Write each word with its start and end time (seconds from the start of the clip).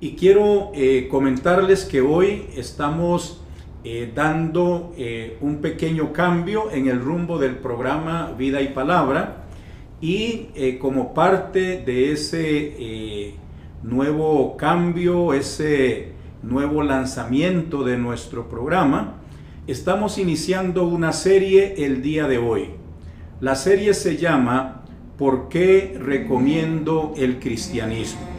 Y 0.00 0.12
quiero 0.12 0.70
eh, 0.74 1.08
comentarles 1.10 1.84
que 1.84 2.00
hoy 2.00 2.46
estamos 2.54 3.40
eh, 3.82 4.12
dando 4.14 4.92
eh, 4.96 5.36
un 5.40 5.56
pequeño 5.56 6.12
cambio 6.12 6.70
en 6.70 6.86
el 6.86 7.00
rumbo 7.00 7.36
del 7.36 7.56
programa 7.56 8.32
Vida 8.38 8.62
y 8.62 8.68
Palabra 8.68 9.46
y 10.00 10.78
como 10.80 11.12
parte 11.12 11.82
de 11.84 12.12
ese 12.12 13.34
nuevo 13.82 14.56
cambio, 14.56 15.34
ese 15.34 16.12
nuevo 16.44 16.84
lanzamiento 16.84 17.82
de 17.82 17.98
nuestro 17.98 18.48
programa, 18.48 19.14
estamos 19.66 20.16
iniciando 20.18 20.84
una 20.84 21.12
serie 21.12 21.84
el 21.84 22.00
día 22.00 22.28
de 22.28 22.38
hoy. 22.38 22.70
La 23.40 23.56
serie 23.56 23.92
se 23.92 24.16
llama 24.16 24.84
¿Por 25.16 25.48
qué 25.48 25.98
recomiendo 26.00 27.12
el 27.16 27.40
cristianismo? 27.40 28.37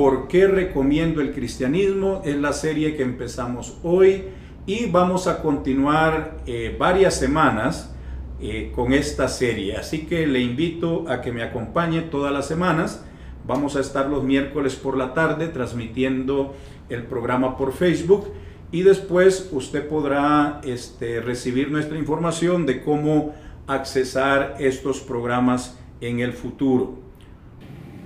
¿Por 0.00 0.28
qué 0.28 0.46
recomiendo 0.46 1.20
el 1.20 1.34
cristianismo? 1.34 2.22
Es 2.24 2.34
la 2.34 2.54
serie 2.54 2.96
que 2.96 3.02
empezamos 3.02 3.76
hoy 3.82 4.28
y 4.64 4.86
vamos 4.86 5.26
a 5.26 5.42
continuar 5.42 6.38
eh, 6.46 6.74
varias 6.78 7.16
semanas 7.16 7.94
eh, 8.40 8.72
con 8.74 8.94
esta 8.94 9.28
serie. 9.28 9.76
Así 9.76 10.06
que 10.06 10.26
le 10.26 10.40
invito 10.40 11.04
a 11.06 11.20
que 11.20 11.32
me 11.32 11.42
acompañe 11.42 12.00
todas 12.00 12.32
las 12.32 12.48
semanas. 12.48 13.04
Vamos 13.46 13.76
a 13.76 13.80
estar 13.80 14.08
los 14.08 14.24
miércoles 14.24 14.74
por 14.74 14.96
la 14.96 15.12
tarde 15.12 15.48
transmitiendo 15.48 16.54
el 16.88 17.02
programa 17.02 17.58
por 17.58 17.74
Facebook 17.74 18.28
y 18.72 18.80
después 18.80 19.50
usted 19.52 19.86
podrá 19.86 20.62
este, 20.64 21.20
recibir 21.20 21.70
nuestra 21.70 21.98
información 21.98 22.64
de 22.64 22.82
cómo 22.82 23.34
accesar 23.66 24.56
estos 24.60 25.00
programas 25.00 25.78
en 26.00 26.20
el 26.20 26.32
futuro. 26.32 27.09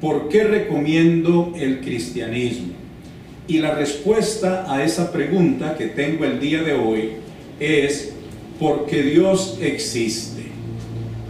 ¿Por 0.04 0.28
qué 0.28 0.44
recomiendo 0.44 1.54
el 1.56 1.80
cristianismo? 1.80 2.74
Y 3.48 3.56
la 3.56 3.74
respuesta 3.74 4.66
a 4.68 4.84
esa 4.84 5.10
pregunta 5.10 5.78
que 5.78 5.86
tengo 5.86 6.26
el 6.26 6.40
día 6.40 6.62
de 6.62 6.74
hoy 6.74 7.12
es 7.58 8.12
porque 8.60 9.02
Dios 9.02 9.56
existe. 9.62 10.42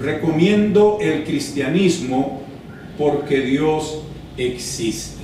Recomiendo 0.00 0.98
el 1.00 1.22
cristianismo 1.22 2.42
porque 2.98 3.42
Dios 3.42 4.00
existe. 4.36 5.22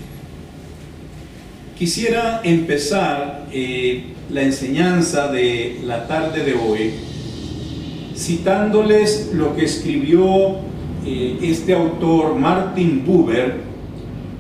Quisiera 1.77 2.43
empezar 2.45 3.49
eh, 3.53 4.13
la 4.31 4.43
enseñanza 4.43 5.27
de 5.27 5.81
la 5.85 6.07
tarde 6.07 6.45
de 6.45 6.55
hoy 6.55 6.93
citándoles 8.15 9.31
lo 9.35 9.57
que 9.57 9.65
escribió 9.65 10.70
eh, 11.05 11.39
este 11.43 11.73
autor 11.73 12.37
Martin 12.37 13.05
Buber 13.07 13.55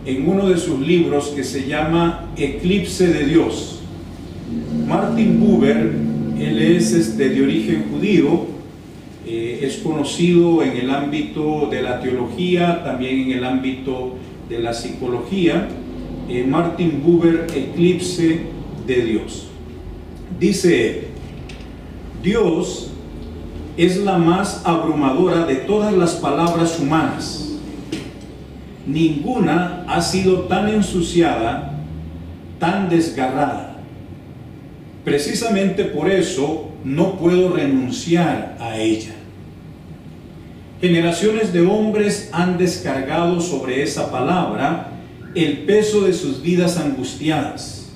en 0.05 0.29
uno 0.29 0.49
de 0.49 0.59
sus 0.59 0.81
libros 0.81 1.29
que 1.29 1.45
se 1.45 1.67
llama 1.67 2.31
Eclipse 2.37 3.07
de 3.07 3.25
Dios. 3.27 3.81
Martin 4.87 5.41
Buber, 5.41 5.93
él 6.39 6.59
es 6.59 6.93
este, 6.93 7.29
de 7.31 7.43
origen 7.43 7.87
judío, 7.91 8.47
eh, 9.27 9.61
es 9.63 9.79
conocido 9.79 10.63
en 10.63 10.77
el 10.77 10.91
ámbito 10.91 11.69
de 11.71 11.83
la 11.83 12.01
teología, 12.01 12.83
también 12.85 13.21
en 13.21 13.39
el 13.39 13.45
ámbito 13.45 14.17
de 14.49 14.59
la 14.59 14.75
psicología. 14.75 15.69
Eh, 16.29 16.45
Martin 16.49 17.03
Buber, 17.05 17.47
Eclipse 17.55 18.41
de 18.87 19.05
Dios. 19.05 19.47
Dice 20.39 21.05
Dios 22.23 22.90
es 23.77 23.97
la 23.99 24.19
más 24.19 24.63
abrumadora 24.65 25.47
de 25.47 25.57
todas 25.57 25.93
las 25.93 26.15
palabras 26.15 26.79
humanas. 26.79 27.49
Ninguna 28.87 29.85
ha 29.89 30.01
sido 30.03 30.43
tan 30.43 30.69
ensuciada, 30.69 31.79
tan 32.59 32.89
desgarrada. 32.89 33.77
Precisamente 35.05 35.85
por 35.85 36.11
eso 36.11 36.71
no 36.85 37.17
puedo 37.17 37.51
renunciar 37.51 38.57
a 38.61 38.77
ella. 38.77 39.15
Generaciones 40.81 41.53
de 41.53 41.61
hombres 41.61 42.31
han 42.33 42.59
descargado 42.59 43.41
sobre 43.41 43.83
esa 43.83 44.11
palabra 44.11 44.93
el 45.35 45.59
peso 45.59 46.03
de 46.03 46.13
sus 46.13 46.43
vidas 46.43 46.77
angustiadas 46.79 47.93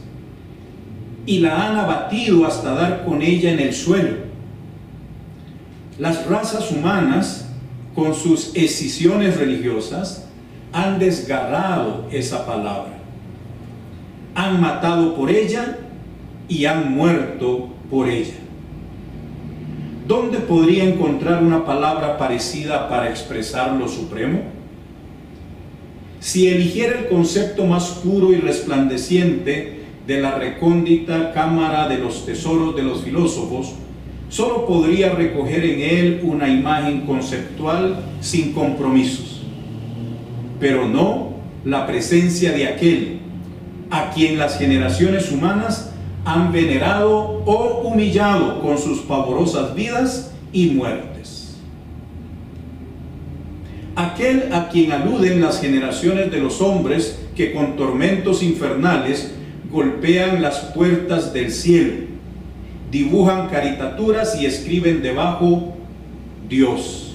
y 1.27 1.41
la 1.41 1.67
han 1.67 1.77
abatido 1.79 2.47
hasta 2.47 2.75
dar 2.75 3.05
con 3.05 3.23
ella 3.23 3.53
en 3.53 3.61
el 3.61 3.73
suelo 3.73 4.24
las 5.99 6.27
razas 6.27 6.71
humanas, 6.71 7.49
con 7.95 8.15
sus 8.15 8.55
escisiones 8.55 9.37
religiosas, 9.37 10.27
han 10.73 10.99
desgarrado 10.99 12.09
esa 12.11 12.45
palabra. 12.45 12.99
Han 14.35 14.61
matado 14.61 15.15
por 15.15 15.31
ella 15.31 15.79
y 16.49 16.65
han 16.65 16.93
muerto 16.93 17.69
por 17.89 18.09
ella. 18.09 18.35
¿Dónde 20.09 20.39
podría 20.39 20.85
encontrar 20.85 21.43
una 21.43 21.65
palabra 21.65 22.19
parecida 22.19 22.89
para 22.89 23.09
expresar 23.09 23.73
lo 23.73 23.89
supremo? 23.89 24.43
Si 26.19 26.49
eligiera 26.49 26.99
el 26.99 27.09
concepto 27.09 27.65
más 27.65 28.01
puro 28.03 28.33
y 28.33 28.37
resplandeciente 28.37 29.85
de 30.07 30.21
la 30.21 30.35
recóndita 30.35 31.33
cámara 31.33 31.89
de 31.89 31.99
los 31.99 32.27
tesoros 32.27 32.75
de 32.75 32.83
los 32.83 33.03
filósofos, 33.03 33.75
solo 34.35 34.67
podría 34.67 35.11
recoger 35.11 35.65
en 35.65 35.81
él 35.81 36.21
una 36.25 36.49
imagen 36.49 37.03
conceptual 37.03 38.01
sin 38.21 38.53
compromisos, 38.53 39.43
pero 40.59 40.89
no 40.89 41.35
la 41.65 41.87
presencia 41.87 42.51
de 42.51 42.67
aquel 42.67 43.21
a 43.91 44.11
quien 44.11 44.37
las 44.37 44.59
generaciones 44.59 45.31
humanas 45.31 45.93
han 46.25 46.51
venerado 46.51 47.45
o 47.47 47.83
humillado 47.85 48.61
con 48.61 48.77
sus 48.77 49.03
pavorosas 49.03 49.73
vidas 49.77 50.33
y 50.53 50.71
muertes. 50.71 51.59
Aquel 53.95 54.53
a 54.53 54.69
quien 54.69 54.91
aluden 54.91 55.41
las 55.41 55.61
generaciones 55.61 56.33
de 56.33 56.41
los 56.41 56.61
hombres 56.61 57.21
que 57.37 57.53
con 57.53 57.77
tormentos 57.77 58.43
infernales 58.43 59.33
golpean 59.71 60.43
las 60.43 60.59
puertas 60.75 61.33
del 61.33 61.53
cielo 61.53 62.15
dibujan 62.91 63.49
caricaturas 63.49 64.41
y 64.41 64.47
escriben 64.47 65.03
debajo 65.03 65.75
Dios. 66.49 67.15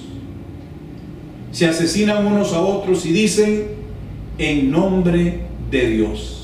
Se 1.52 1.66
asesinan 1.66 2.26
unos 2.26 2.52
a 2.52 2.60
otros 2.60 3.04
y 3.06 3.12
dicen 3.12 3.66
en 4.38 4.70
nombre 4.70 5.40
de 5.70 5.90
Dios. 5.90 6.40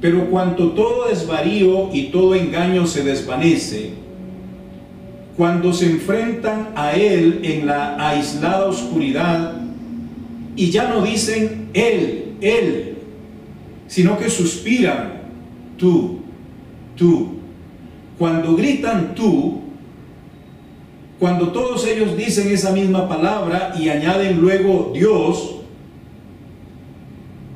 Pero 0.00 0.30
cuanto 0.30 0.72
todo 0.72 1.08
desvarío 1.08 1.90
y 1.92 2.08
todo 2.08 2.34
engaño 2.34 2.86
se 2.86 3.02
desvanece, 3.02 3.90
cuando 5.36 5.72
se 5.72 5.86
enfrentan 5.86 6.68
a 6.74 6.92
Él 6.92 7.40
en 7.42 7.66
la 7.66 8.08
aislada 8.08 8.66
oscuridad 8.66 9.54
y 10.54 10.70
ya 10.70 10.88
no 10.88 11.02
dicen 11.02 11.68
Él, 11.74 12.36
Él, 12.40 12.96
sino 13.86 14.18
que 14.18 14.30
suspiran 14.30 15.25
tú, 15.76 16.20
tú. 16.96 17.36
Cuando 18.18 18.56
gritan 18.56 19.14
tú, 19.14 19.60
cuando 21.18 21.48
todos 21.48 21.86
ellos 21.86 22.16
dicen 22.16 22.50
esa 22.50 22.72
misma 22.72 23.08
palabra 23.08 23.74
y 23.78 23.88
añaden 23.88 24.40
luego 24.40 24.92
Dios, 24.94 25.56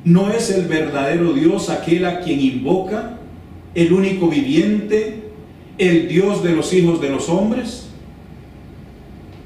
¿no 0.03 0.31
es 0.31 0.49
el 0.49 0.67
verdadero 0.67 1.33
Dios 1.33 1.69
aquel 1.69 2.05
a 2.05 2.21
quien 2.21 2.39
invoca, 2.39 3.17
el 3.75 3.93
único 3.93 4.27
viviente, 4.27 5.23
el 5.77 6.07
Dios 6.07 6.43
de 6.43 6.55
los 6.55 6.73
hijos 6.73 7.01
de 7.01 7.09
los 7.09 7.29
hombres? 7.29 7.87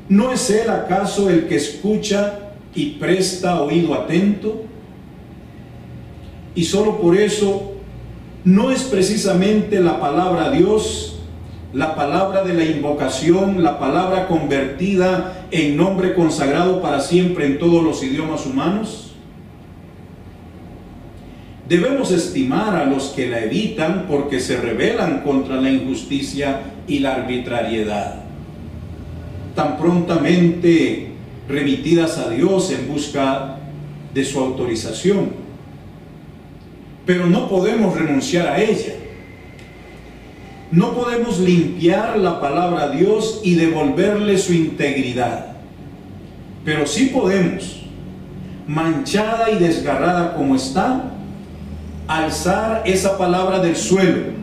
¿No 0.08 0.32
es 0.32 0.50
Él 0.50 0.70
acaso 0.70 1.30
el 1.30 1.48
que 1.48 1.56
escucha 1.56 2.52
y 2.74 2.92
presta 2.92 3.62
oído 3.62 3.94
atento? 3.94 4.64
Y 6.54 6.64
solo 6.64 7.02
por 7.02 7.18
eso 7.18 7.75
no 8.46 8.70
es 8.72 8.84
precisamente 8.84 9.80
la 9.80 10.00
palabra 10.00 10.52
Dios, 10.52 11.18
la 11.74 11.96
palabra 11.96 12.44
de 12.44 12.54
la 12.54 12.64
invocación, 12.64 13.64
la 13.64 13.80
palabra 13.80 14.28
convertida 14.28 15.48
en 15.50 15.76
nombre 15.76 16.14
consagrado 16.14 16.82
para 16.82 17.02
siempre 17.02 17.48
en 17.48 17.60
todos 17.60 17.84
los 17.84 18.04
idiomas 18.04 18.46
humanos? 18.46 19.14
Debemos 21.68 22.12
estimar 22.12 22.76
a 22.76 22.86
los 22.86 23.06
que 23.08 23.28
la 23.28 23.40
evitan 23.40 24.06
porque 24.08 24.40
se 24.40 24.58
rebelan 24.58 25.22
contra 25.22 25.60
la 25.60 25.72
injusticia 25.72 26.62
y 26.88 27.00
la 27.00 27.16
arbitrariedad. 27.16 28.22
Tan 29.56 29.78
prontamente 29.78 31.08
remitidas 31.50 32.20
a 32.20 32.30
Dios 32.30 32.72
en 32.72 32.88
busca 32.88 33.58
de 34.14 34.24
su 34.24 34.40
autorización 34.40 35.45
pero 37.06 37.28
no 37.28 37.48
podemos 37.48 37.98
renunciar 37.98 38.48
a 38.48 38.62
ella. 38.62 38.94
No 40.72 40.94
podemos 40.94 41.40
limpiar 41.40 42.18
la 42.18 42.42
palabra 42.42 42.84
a 42.84 42.90
Dios 42.90 43.42
y 43.44 43.56
devolverle 43.56 44.38
su 44.38 44.54
integridad. 44.54 45.48
Pero 46.64 46.88
sí 46.88 47.12
podemos 47.14 47.86
manchada 48.68 49.52
y 49.52 49.60
desgarrada 49.60 50.34
como 50.34 50.56
está, 50.56 51.12
alzar 52.08 52.84
esa 52.86 53.18
palabra 53.18 53.60
del 53.60 53.76
suelo 53.76 54.34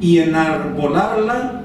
y 0.00 0.18
enarbolarla 0.18 1.62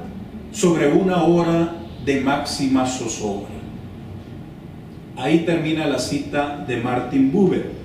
sobre 0.52 0.92
una 0.92 1.24
hora 1.24 1.76
de 2.06 2.22
máxima 2.22 2.86
zozobra. 2.86 3.50
Ahí 5.18 5.40
termina 5.40 5.86
la 5.88 6.00
cita 6.00 6.64
de 6.68 6.78
Martin 6.78 7.32
Buber. 7.32 7.83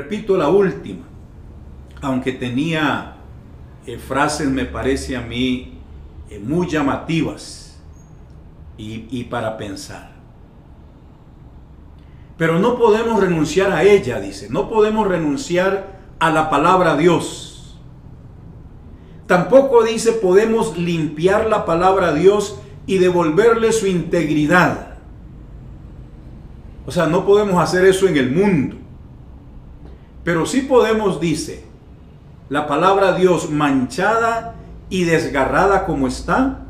Repito 0.00 0.34
la 0.38 0.48
última, 0.48 1.04
aunque 2.00 2.32
tenía 2.32 3.16
eh, 3.86 3.98
frases, 3.98 4.48
me 4.48 4.64
parece 4.64 5.14
a 5.14 5.20
mí, 5.20 5.78
eh, 6.30 6.38
muy 6.38 6.66
llamativas 6.68 7.78
y, 8.78 9.06
y 9.10 9.24
para 9.24 9.58
pensar. 9.58 10.12
Pero 12.38 12.58
no 12.58 12.78
podemos 12.78 13.20
renunciar 13.20 13.72
a 13.72 13.82
ella, 13.82 14.20
dice, 14.20 14.48
no 14.48 14.70
podemos 14.70 15.06
renunciar 15.06 16.00
a 16.18 16.30
la 16.30 16.48
palabra 16.48 16.96
Dios. 16.96 17.78
Tampoco 19.26 19.84
dice 19.84 20.12
podemos 20.12 20.78
limpiar 20.78 21.46
la 21.46 21.66
palabra 21.66 22.14
Dios 22.14 22.58
y 22.86 22.96
devolverle 22.96 23.70
su 23.72 23.86
integridad. 23.86 24.94
O 26.86 26.90
sea, 26.90 27.06
no 27.06 27.26
podemos 27.26 27.62
hacer 27.62 27.84
eso 27.84 28.08
en 28.08 28.16
el 28.16 28.30
mundo. 28.30 28.80
Pero 30.30 30.46
sí 30.46 30.60
podemos, 30.60 31.20
dice, 31.20 31.64
la 32.50 32.68
palabra 32.68 33.14
Dios 33.14 33.50
manchada 33.50 34.54
y 34.88 35.02
desgarrada 35.02 35.86
como 35.86 36.06
está, 36.06 36.66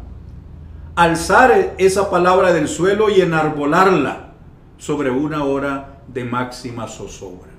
alzar 0.94 1.74
esa 1.76 2.08
palabra 2.08 2.54
del 2.54 2.68
suelo 2.68 3.10
y 3.10 3.20
enarbolarla 3.20 4.32
sobre 4.78 5.10
una 5.10 5.44
hora 5.44 6.00
de 6.08 6.24
máxima 6.24 6.88
zozobra. 6.88 7.50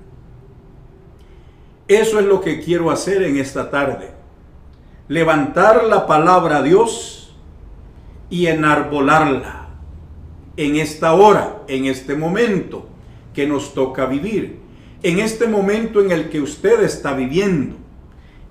Eso 1.86 2.18
es 2.18 2.26
lo 2.26 2.40
que 2.40 2.60
quiero 2.60 2.90
hacer 2.90 3.22
en 3.22 3.36
esta 3.36 3.70
tarde. 3.70 4.10
Levantar 5.06 5.84
la 5.84 6.08
palabra 6.08 6.64
Dios 6.64 7.36
y 8.28 8.48
enarbolarla 8.48 9.68
en 10.56 10.74
esta 10.74 11.12
hora, 11.12 11.62
en 11.68 11.84
este 11.84 12.16
momento 12.16 12.88
que 13.32 13.46
nos 13.46 13.72
toca 13.72 14.06
vivir, 14.06 14.62
en 15.02 15.18
este 15.18 15.46
momento 15.46 16.00
en 16.00 16.12
el 16.12 16.28
que 16.28 16.40
usted 16.40 16.82
está 16.82 17.14
viviendo, 17.14 17.76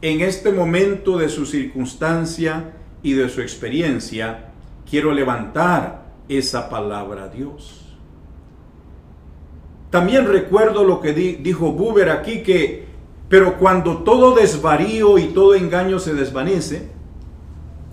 en 0.01 0.21
este 0.21 0.51
momento 0.51 1.18
de 1.18 1.30
su 1.30 1.45
circunstancia 1.45 2.74
y 3.03 3.13
de 3.13 3.30
su 3.30 3.42
experiencia, 3.42 4.51
quiero 4.89 5.13
levantar 5.13 6.12
esa 6.27 6.69
palabra 6.69 7.25
a 7.25 7.27
Dios. 7.30 7.98
También 9.89 10.27
recuerdo 10.27 10.83
lo 10.83 11.01
que 11.01 11.13
dijo 11.13 11.71
Buber 11.71 12.09
aquí, 12.09 12.44
que, 12.44 12.86
pero 13.30 13.57
cuando 13.57 14.00
todo 14.00 14.36
desvarío 14.36 15.18
y 15.18 15.25
todo 15.27 15.56
engaño 15.56 16.00
se 16.00 16.13
desvanece, 16.13 16.89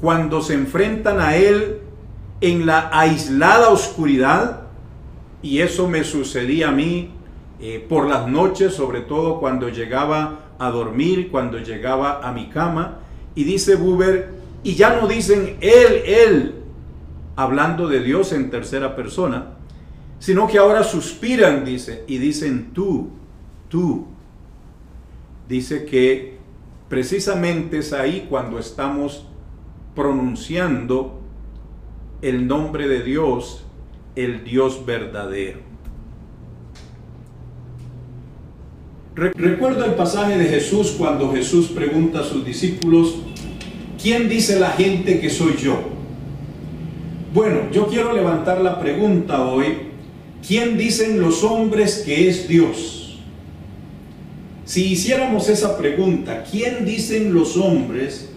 cuando 0.01 0.41
se 0.41 0.55
enfrentan 0.55 1.21
a 1.21 1.37
Él 1.37 1.81
en 2.41 2.67
la 2.67 2.89
aislada 2.93 3.69
oscuridad, 3.69 4.63
y 5.43 5.61
eso 5.61 5.89
me 5.89 6.03
sucedía 6.03 6.69
a 6.69 6.73
mí 6.73 7.11
eh, 7.61 7.85
por 7.89 8.07
las 8.07 8.29
noches, 8.29 8.75
sobre 8.75 9.01
todo 9.01 9.41
cuando 9.41 9.69
llegaba 9.69 10.55
a 10.59 10.71
dormir, 10.71 11.31
cuando 11.31 11.59
llegaba 11.59 12.21
a 12.27 12.33
mi 12.33 12.49
cama, 12.49 12.99
y 13.35 13.45
dice 13.45 13.77
Buber, 13.77 14.31
y 14.63 14.75
ya 14.75 14.97
no 15.01 15.07
dicen 15.07 15.57
Él, 15.61 16.03
Él, 16.05 16.55
hablando 17.37 17.89
de 17.89 18.01
Dios 18.01 18.33
en 18.33 18.51
tercera 18.51 18.97
persona, 18.97 19.59
sino 20.19 20.49
que 20.49 20.59
ahora 20.59 20.83
suspiran, 20.83 21.65
dice, 21.65 22.05
y 22.07 22.19
dicen 22.19 22.73
tú, 22.73 23.11
tú. 23.69 24.07
Dice 25.49 25.85
que 25.85 26.39
precisamente 26.89 27.79
es 27.79 27.93
ahí 27.93 28.27
cuando 28.29 28.59
estamos 28.59 29.27
pronunciando 29.95 31.21
el 32.23 32.47
nombre 32.47 32.89
de 32.89 33.03
Dios, 33.03 33.65
el 34.17 34.45
Dios 34.45 34.85
verdadero. 34.85 35.68
Recuerdo 39.19 39.85
el 39.85 39.95
pasaje 39.95 40.39
de 40.39 40.47
Jesús 40.47 40.95
cuando 40.97 41.33
Jesús 41.33 41.69
pregunta 41.69 42.21
a 42.21 42.25
sus 42.25 42.45
discípulos, 42.45 43.17
¿quién 44.01 44.29
dice 44.29 44.61
la 44.61 44.71
gente 44.71 45.21
que 45.21 45.29
soy 45.29 45.57
yo? 45.57 45.81
Bueno, 47.35 47.71
yo 47.73 47.89
quiero 47.89 48.13
levantar 48.13 48.61
la 48.61 48.81
pregunta 48.81 49.45
hoy, 49.45 49.67
¿quién 50.47 50.79
dicen 50.79 51.21
los 51.21 51.43
hombres 51.43 52.03
que 52.07 52.29
es 52.29 52.49
Dios? 52.49 53.19
Si 54.65 54.93
hiciéramos 54.93 55.49
esa 55.49 55.77
pregunta, 55.77 56.45
¿quién 56.51 56.85
dicen 56.85 57.35
los 57.35 57.57
hombres 57.57 58.29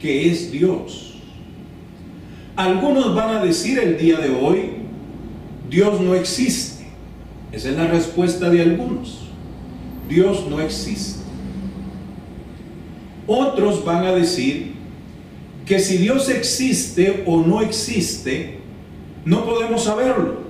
que 0.00 0.30
es 0.30 0.50
Dios. 0.50 1.14
Algunos 2.56 3.14
van 3.14 3.36
a 3.36 3.44
decir 3.44 3.78
el 3.78 3.98
día 3.98 4.18
de 4.18 4.30
hoy, 4.30 4.72
Dios 5.68 6.00
no 6.00 6.14
existe. 6.14 6.86
Esa 7.52 7.70
es 7.70 7.76
la 7.76 7.86
respuesta 7.86 8.48
de 8.50 8.62
algunos. 8.62 9.29
Dios 10.10 10.44
no 10.48 10.60
existe. 10.60 11.20
Otros 13.28 13.84
van 13.84 14.04
a 14.04 14.12
decir 14.12 14.74
que 15.64 15.78
si 15.78 15.98
Dios 15.98 16.28
existe 16.28 17.22
o 17.26 17.38
no 17.38 17.62
existe, 17.62 18.58
no 19.24 19.44
podemos 19.44 19.84
saberlo. 19.84 20.40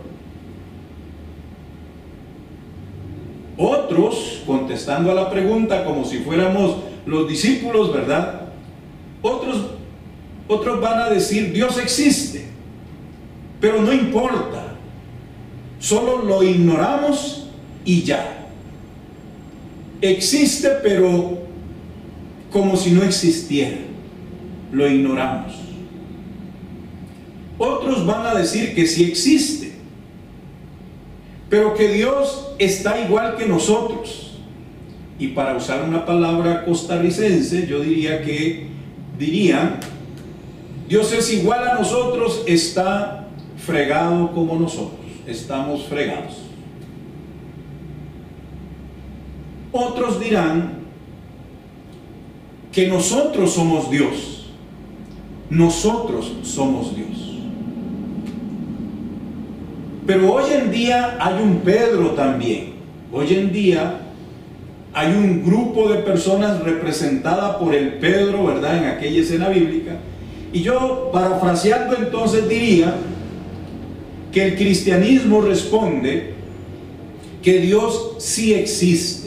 Otros, 3.59 4.43
contestando 4.47 5.11
a 5.11 5.15
la 5.15 5.31
pregunta 5.31 5.85
como 5.85 6.07
si 6.07 6.21
fuéramos 6.21 6.77
los 7.05 7.29
discípulos, 7.29 7.93
¿verdad? 7.93 8.49
Otros, 9.21 9.73
otros 10.49 10.81
van 10.81 11.01
a 11.01 11.11
decir, 11.11 11.53
Dios 11.53 11.77
existe, 11.77 12.47
pero 13.61 13.83
no 13.83 13.93
importa, 13.93 14.75
solo 15.79 16.23
lo 16.25 16.43
ignoramos 16.43 17.49
y 17.85 18.03
ya. 18.05 18.40
Existe, 20.01 20.69
pero 20.83 21.39
como 22.51 22.77
si 22.77 22.91
no 22.91 23.03
existiera, 23.03 23.77
lo 24.73 24.89
ignoramos. 24.89 25.55
Otros 27.59 28.07
van 28.07 28.27
a 28.27 28.35
decir 28.35 28.75
que 28.75 28.87
sí 28.87 29.05
existe, 29.05 29.73
pero 31.51 31.75
que 31.75 31.89
Dios 31.89 32.53
está 32.59 33.01
igual 33.01 33.37
que 33.37 33.47
nosotros. 33.47 34.39
Y 35.19 35.29
para 35.29 35.55
usar 35.55 35.83
una 35.83 36.07
palabra 36.07 36.65
costarricense, 36.65 37.67
yo 37.67 37.81
diría 37.81 38.23
que 38.23 38.69
dirían, 39.19 39.79
Dios 40.89 41.13
es 41.13 41.33
igual 41.35 41.69
a 41.69 41.75
nosotros, 41.75 42.43
está 42.47 43.29
fregado 43.59 44.33
como 44.33 44.59
nosotros, 44.59 45.07
estamos 45.27 45.85
fregados. 45.85 46.50
Otros 49.73 50.21
dirán 50.21 50.81
que 52.73 52.89
nosotros 52.89 53.53
somos 53.53 53.91
Dios, 53.91 54.47
nosotros 55.49 56.33
somos 56.43 56.95
Dios. 56.95 57.09
Pero 60.07 60.33
hoy 60.33 60.45
en 60.53 60.71
día 60.71 61.17
hay 61.21 61.43
un 61.43 61.59
Pedro 61.59 62.11
también. 62.11 62.71
Hoy 63.13 63.33
en 63.35 63.53
día 63.53 64.01
hay 64.93 65.13
un 65.13 65.45
grupo 65.45 65.89
de 65.89 65.99
personas 65.99 66.63
representada 66.63 67.59
por 67.59 67.75
el 67.75 67.95
Pedro, 67.95 68.47
¿verdad? 68.47 68.79
En 68.79 68.85
aquella 68.87 69.21
escena 69.21 69.49
bíblica. 69.49 69.99
Y 70.53 70.63
yo, 70.63 71.11
parafraseando 71.13 71.97
entonces, 71.97 72.49
diría 72.49 72.95
que 74.33 74.49
el 74.49 74.57
cristianismo 74.57 75.43
responde 75.43 76.35
que 77.43 77.61
Dios 77.61 78.17
sí 78.19 78.55
existe 78.55 79.20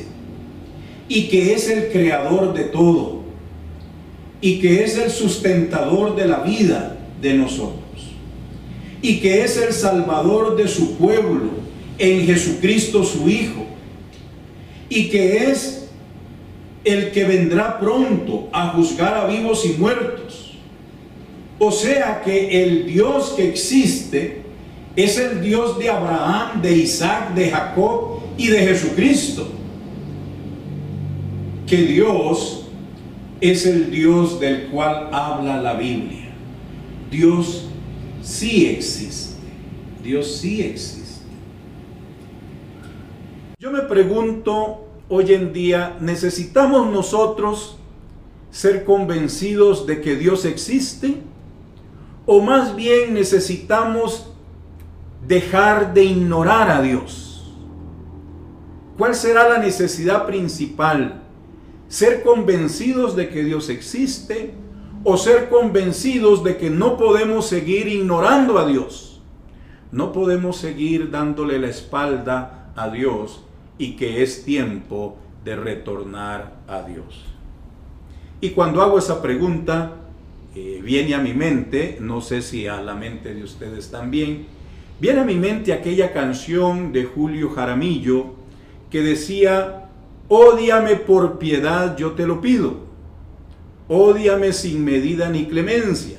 y 1.14 1.28
que 1.28 1.54
es 1.54 1.70
el 1.70 1.92
creador 1.92 2.56
de 2.56 2.64
todo 2.64 3.22
y 4.42 4.60
que 4.60 4.84
es 4.84 4.98
el 4.98 5.12
sustentador 5.12 6.16
de 6.16 6.26
la 6.26 6.40
vida 6.40 6.98
de 7.22 7.36
nosotros 7.36 7.84
y 9.00 9.20
que 9.20 9.44
es 9.44 9.58
el 9.58 9.74
salvador 9.74 10.56
de 10.56 10.68
su 10.68 10.96
pueblo 10.96 11.52
en 12.00 12.26
Jesucristo 12.26 13.04
su 13.04 13.30
Hijo 13.30 13.64
y 14.90 15.10
que 15.10 15.52
es 15.52 15.88
el 16.84 17.12
que 17.12 17.26
vendrá 17.26 17.80
pronto 17.80 18.50
a 18.52 18.70
juzgar 18.70 19.14
a 19.14 19.28
vivos 19.28 19.68
y 19.68 19.80
muertos. 19.80 20.58
O 21.60 21.72
sea 21.72 22.24
que 22.26 22.64
el 22.64 22.88
Dios 22.88 23.34
que 23.38 23.48
existe 23.48 24.42
es 24.96 25.20
el 25.20 25.44
Dios 25.44 25.78
de 25.78 25.92
Abraham, 25.92 26.60
de 26.64 26.76
Isaac, 26.76 27.36
de 27.36 27.52
Jacob 27.52 28.22
y 28.36 28.48
de 28.48 28.60
Jesucristo. 28.62 29.60
Que 31.74 31.88
Dios 31.88 32.66
es 33.42 33.66
el 33.66 33.90
Dios 33.90 34.40
del 34.40 34.68
cual 34.68 35.10
habla 35.12 35.60
la 35.60 35.74
Biblia. 35.74 36.30
Dios 37.10 37.68
sí 38.22 38.68
existe. 38.68 39.40
Dios 40.04 40.36
sí 40.36 40.62
existe. 40.62 41.26
Yo 43.58 43.72
me 43.72 43.82
pregunto 43.82 44.86
hoy 45.10 45.34
en 45.34 45.52
día, 45.52 45.98
¿necesitamos 46.00 46.92
nosotros 46.92 47.80
ser 48.52 48.86
convencidos 48.86 49.88
de 49.88 50.00
que 50.00 50.16
Dios 50.16 50.46
existe? 50.46 51.24
¿O 52.28 52.40
más 52.40 52.76
bien 52.76 53.16
necesitamos 53.16 54.32
dejar 55.28 55.96
de 55.96 56.04
ignorar 56.04 56.70
a 56.70 56.84
Dios? 56.84 57.52
¿Cuál 58.96 59.16
será 59.16 59.50
la 59.50 59.58
necesidad 59.58 60.28
principal? 60.28 61.23
¿Ser 61.94 62.24
convencidos 62.24 63.16
de 63.16 63.30
que 63.30 63.44
Dios 63.44 63.70
existe 63.70 64.50
o 65.04 65.16
ser 65.16 65.48
convencidos 65.48 66.44
de 66.44 66.58
que 66.58 66.72
no 66.72 66.98
podemos 66.98 67.46
seguir 67.46 67.88
ignorando 67.88 68.58
a 68.58 68.66
Dios? 68.66 69.22
No 69.92 70.12
podemos 70.12 70.58
seguir 70.58 71.12
dándole 71.12 71.60
la 71.60 71.68
espalda 71.68 72.72
a 72.76 72.90
Dios 72.90 73.44
y 73.78 73.96
que 73.96 74.24
es 74.24 74.44
tiempo 74.44 75.18
de 75.46 75.56
retornar 75.56 76.56
a 76.68 76.82
Dios. 76.82 77.26
Y 78.42 78.50
cuando 78.50 78.82
hago 78.82 78.98
esa 78.98 79.22
pregunta, 79.22 79.92
eh, 80.56 80.82
viene 80.84 81.14
a 81.14 81.20
mi 81.20 81.36
mente, 81.36 82.00
no 82.02 82.22
sé 82.22 82.42
si 82.42 82.66
a 82.66 82.82
la 82.82 82.96
mente 82.96 83.36
de 83.36 83.44
ustedes 83.44 83.92
también, 83.92 84.48
viene 85.00 85.20
a 85.20 85.26
mi 85.26 85.36
mente 85.36 85.74
aquella 85.74 86.12
canción 86.12 86.92
de 86.92 87.04
Julio 87.04 87.52
Jaramillo 87.52 88.34
que 88.90 89.04
decía, 89.04 89.83
Ódiame 90.28 90.96
por 90.96 91.38
piedad, 91.38 91.98
yo 91.98 92.12
te 92.14 92.26
lo 92.26 92.42
pido. 92.42 92.76
Ódiame 93.88 94.54
sin 94.54 94.84
medida 94.84 95.30
ni 95.30 95.46
clemencia. 95.46 96.18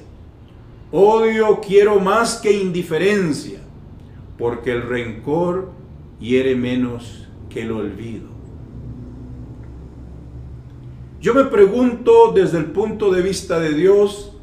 Odio 0.93 1.61
quiero 1.61 1.99
más 1.99 2.37
que 2.37 2.53
indiferencia, 2.53 3.59
porque 4.39 4.71
el 4.71 4.83
rencor 4.83 5.73
hiere 6.21 6.55
menos 6.55 7.27
que 7.49 7.63
el 7.63 7.73
olvido. 7.73 8.29
Yo 11.21 11.35
me 11.35 11.45
pregunto 11.45 12.33
desde 12.33 12.59
el 12.59 12.67
punto 12.67 13.11
de 13.11 13.23
vista 13.23 13.59
de 13.59 13.73
Dios, 13.73 14.37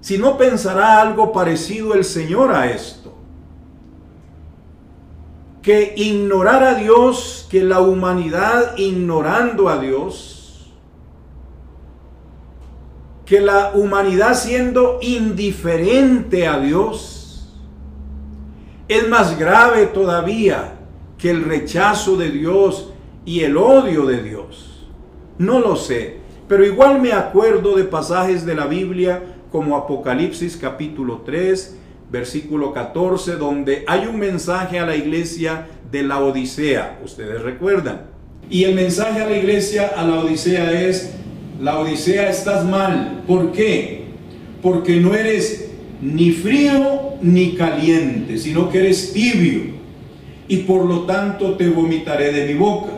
si 0.00 0.18
no 0.18 0.38
pensará 0.38 1.00
algo 1.02 1.32
parecido 1.32 1.94
el 1.94 2.04
Señor 2.04 2.52
a 2.52 2.70
esto. 2.70 3.05
Que 5.66 5.94
ignorar 5.96 6.62
a 6.62 6.74
Dios, 6.74 7.44
que 7.50 7.64
la 7.64 7.80
humanidad 7.80 8.76
ignorando 8.76 9.68
a 9.68 9.78
Dios, 9.78 10.70
que 13.24 13.40
la 13.40 13.72
humanidad 13.74 14.34
siendo 14.34 15.00
indiferente 15.02 16.46
a 16.46 16.60
Dios, 16.60 17.52
es 18.86 19.08
más 19.08 19.36
grave 19.40 19.86
todavía 19.86 20.78
que 21.18 21.30
el 21.30 21.42
rechazo 21.42 22.16
de 22.16 22.30
Dios 22.30 22.92
y 23.24 23.40
el 23.40 23.56
odio 23.56 24.06
de 24.06 24.22
Dios. 24.22 24.86
No 25.36 25.58
lo 25.58 25.74
sé, 25.74 26.18
pero 26.46 26.64
igual 26.64 27.00
me 27.00 27.12
acuerdo 27.12 27.74
de 27.74 27.82
pasajes 27.82 28.46
de 28.46 28.54
la 28.54 28.66
Biblia 28.66 29.20
como 29.50 29.76
Apocalipsis 29.76 30.56
capítulo 30.56 31.22
3, 31.26 31.76
versículo 32.10 32.72
14, 32.72 33.36
donde 33.36 33.84
hay 33.86 34.06
un 34.06 34.18
mensaje 34.18 34.78
a 34.78 34.86
la 34.86 34.96
iglesia 34.96 35.66
de 35.90 36.02
la 36.02 36.20
Odisea, 36.20 36.98
ustedes 37.04 37.42
recuerdan. 37.42 38.02
Y 38.48 38.64
el 38.64 38.74
mensaje 38.74 39.22
a 39.22 39.28
la 39.28 39.36
iglesia 39.36 39.92
a 39.96 40.04
la 40.06 40.20
Odisea 40.20 40.80
es, 40.80 41.12
la 41.60 41.78
Odisea 41.78 42.30
estás 42.30 42.64
mal. 42.64 43.24
¿Por 43.26 43.52
qué? 43.52 44.04
Porque 44.62 44.96
no 44.96 45.14
eres 45.14 45.70
ni 46.00 46.30
frío 46.30 47.14
ni 47.22 47.54
caliente, 47.54 48.38
sino 48.38 48.70
que 48.70 48.78
eres 48.78 49.12
tibio. 49.12 49.76
Y 50.48 50.58
por 50.58 50.84
lo 50.84 51.02
tanto 51.02 51.54
te 51.54 51.68
vomitaré 51.68 52.32
de 52.32 52.46
mi 52.46 52.54
boca. 52.54 52.92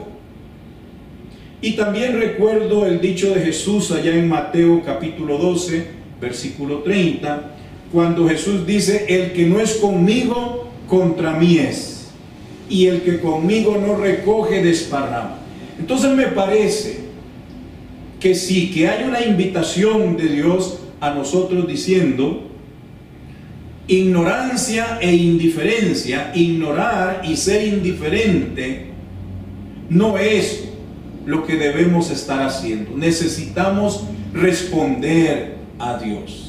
Y 1.61 1.73
también 1.73 2.21
recuerdo 2.21 2.87
el 2.87 3.01
dicho 3.01 3.35
de 3.35 3.41
Jesús 3.41 3.91
allá 3.91 4.15
en 4.15 4.29
Mateo 4.29 4.83
capítulo 4.85 5.39
12, 5.39 5.87
versículo 6.21 6.81
30, 6.81 7.57
cuando 7.93 8.29
Jesús 8.29 8.67
dice, 8.67 9.07
el 9.09 9.33
que 9.33 9.47
no 9.47 9.61
es 9.61 9.75
conmigo, 9.77 10.69
contra 10.87 11.33
mí 11.33 11.59
es. 11.59 12.09
Y 12.69 12.87
el 12.87 13.03
que 13.03 13.21
conmigo 13.21 13.79
no 13.79 13.97
recoge, 13.97 14.63
desparrama. 14.63 15.39
Entonces 15.79 16.11
me 16.11 16.27
parece 16.27 16.99
que 18.21 18.35
sí, 18.35 18.71
que 18.71 18.89
hay 18.89 19.05
una 19.05 19.23
invitación 19.23 20.17
de 20.17 20.29
Dios 20.29 20.81
a 21.01 21.11
nosotros 21.11 21.67
diciendo, 21.67 22.49
ignorancia 23.87 24.99
e 25.01 25.15
indiferencia, 25.15 26.33
ignorar 26.35 27.23
y 27.25 27.37
ser 27.37 27.67
indiferente, 27.67 28.87
no 29.89 30.19
es 30.19 30.69
lo 31.25 31.47
que 31.47 31.57
debemos 31.57 32.11
estar 32.11 32.43
haciendo. 32.43 32.97
Necesitamos 32.97 34.05
responder 34.35 35.57
a 35.79 35.99
Dios. 35.99 36.48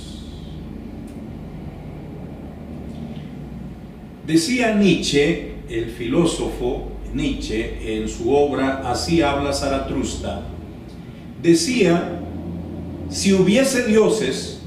Decía 4.29 4.75
Nietzsche, 4.75 5.53
el 5.71 5.89
filósofo 5.89 6.83
Nietzsche, 7.15 7.97
en 7.97 8.07
su 8.07 8.31
obra 8.31 8.87
Así 8.87 9.23
habla 9.23 9.51
Zaratustra, 9.51 10.43
decía, 11.41 12.19
si 13.09 13.33
hubiese 13.33 13.87
dioses, 13.87 14.61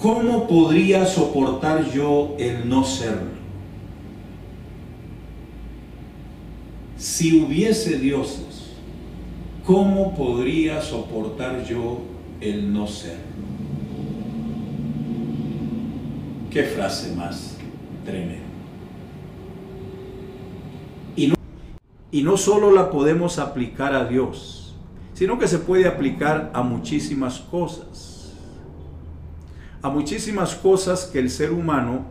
¿cómo 0.00 0.48
podría 0.48 1.06
soportar 1.06 1.88
yo 1.92 2.34
el 2.40 2.68
no 2.68 2.82
serlo? 2.82 3.38
Si 6.96 7.40
hubiese 7.40 8.00
dioses, 8.00 8.72
¿cómo 9.64 10.16
podría 10.16 10.82
soportar 10.82 11.64
yo 11.64 12.00
el 12.40 12.72
no 12.72 12.88
serlo? 12.88 13.22
Qué 16.50 16.64
frase 16.64 17.14
más 17.14 17.56
tremenda. 18.04 18.47
Y 22.10 22.22
no 22.22 22.36
solo 22.36 22.72
la 22.72 22.90
podemos 22.90 23.38
aplicar 23.38 23.94
a 23.94 24.04
Dios, 24.04 24.76
sino 25.12 25.38
que 25.38 25.48
se 25.48 25.58
puede 25.58 25.86
aplicar 25.86 26.50
a 26.54 26.62
muchísimas 26.62 27.40
cosas. 27.40 28.34
A 29.82 29.90
muchísimas 29.90 30.54
cosas 30.54 31.06
que 31.06 31.18
el 31.18 31.30
ser 31.30 31.52
humano 31.52 32.06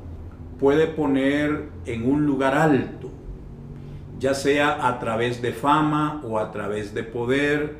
puede 0.59 0.87
poner 0.87 1.69
en 1.85 2.09
un 2.09 2.25
lugar 2.25 2.55
alto, 2.55 3.09
ya 4.19 4.33
sea 4.33 4.87
a 4.87 4.99
través 4.99 5.41
de 5.41 5.51
fama 5.53 6.21
o 6.23 6.39
a 6.39 6.51
través 6.51 6.93
de 6.93 7.03
poder 7.03 7.77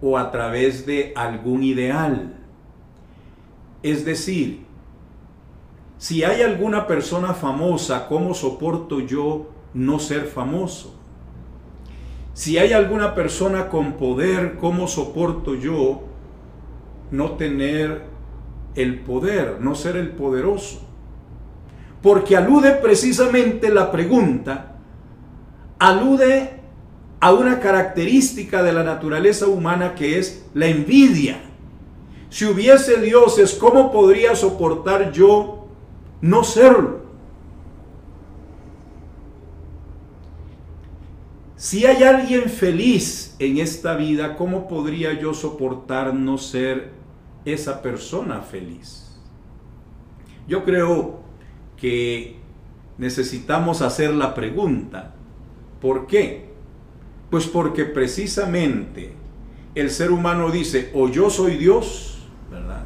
o 0.00 0.18
a 0.18 0.30
través 0.30 0.86
de 0.86 1.12
algún 1.16 1.62
ideal. 1.62 2.34
Es 3.82 4.04
decir, 4.04 4.66
si 5.98 6.22
hay 6.24 6.42
alguna 6.42 6.86
persona 6.86 7.34
famosa, 7.34 8.06
¿cómo 8.08 8.34
soporto 8.34 9.00
yo 9.00 9.50
no 9.74 9.98
ser 9.98 10.26
famoso? 10.26 10.97
Si 12.38 12.56
hay 12.56 12.72
alguna 12.72 13.16
persona 13.16 13.68
con 13.68 13.94
poder, 13.94 14.58
¿cómo 14.60 14.86
soporto 14.86 15.56
yo 15.56 16.02
no 17.10 17.32
tener 17.32 18.02
el 18.76 19.00
poder, 19.00 19.56
no 19.58 19.74
ser 19.74 19.96
el 19.96 20.10
poderoso? 20.10 20.86
Porque 22.00 22.36
alude 22.36 22.74
precisamente 22.74 23.70
la 23.70 23.90
pregunta, 23.90 24.76
alude 25.80 26.60
a 27.18 27.32
una 27.32 27.58
característica 27.58 28.62
de 28.62 28.72
la 28.72 28.84
naturaleza 28.84 29.48
humana 29.48 29.96
que 29.96 30.20
es 30.20 30.46
la 30.54 30.66
envidia. 30.66 31.40
Si 32.30 32.44
hubiese 32.44 33.00
dioses, 33.00 33.54
¿cómo 33.54 33.90
podría 33.90 34.36
soportar 34.36 35.10
yo 35.10 35.66
no 36.20 36.44
serlo? 36.44 37.00
Si 41.58 41.84
hay 41.84 42.04
alguien 42.04 42.44
feliz 42.44 43.34
en 43.40 43.58
esta 43.58 43.96
vida, 43.96 44.36
¿cómo 44.36 44.68
podría 44.68 45.18
yo 45.18 45.34
soportar 45.34 46.14
no 46.14 46.38
ser 46.38 46.92
esa 47.44 47.82
persona 47.82 48.42
feliz? 48.42 49.18
Yo 50.46 50.64
creo 50.64 51.18
que 51.76 52.36
necesitamos 52.96 53.82
hacer 53.82 54.14
la 54.14 54.36
pregunta, 54.36 55.16
¿por 55.80 56.06
qué? 56.06 56.44
Pues 57.28 57.48
porque 57.48 57.84
precisamente 57.84 59.14
el 59.74 59.90
ser 59.90 60.12
humano 60.12 60.52
dice, 60.52 60.92
o 60.94 61.08
yo 61.08 61.28
soy 61.28 61.56
Dios, 61.56 62.20
¿verdad? 62.52 62.84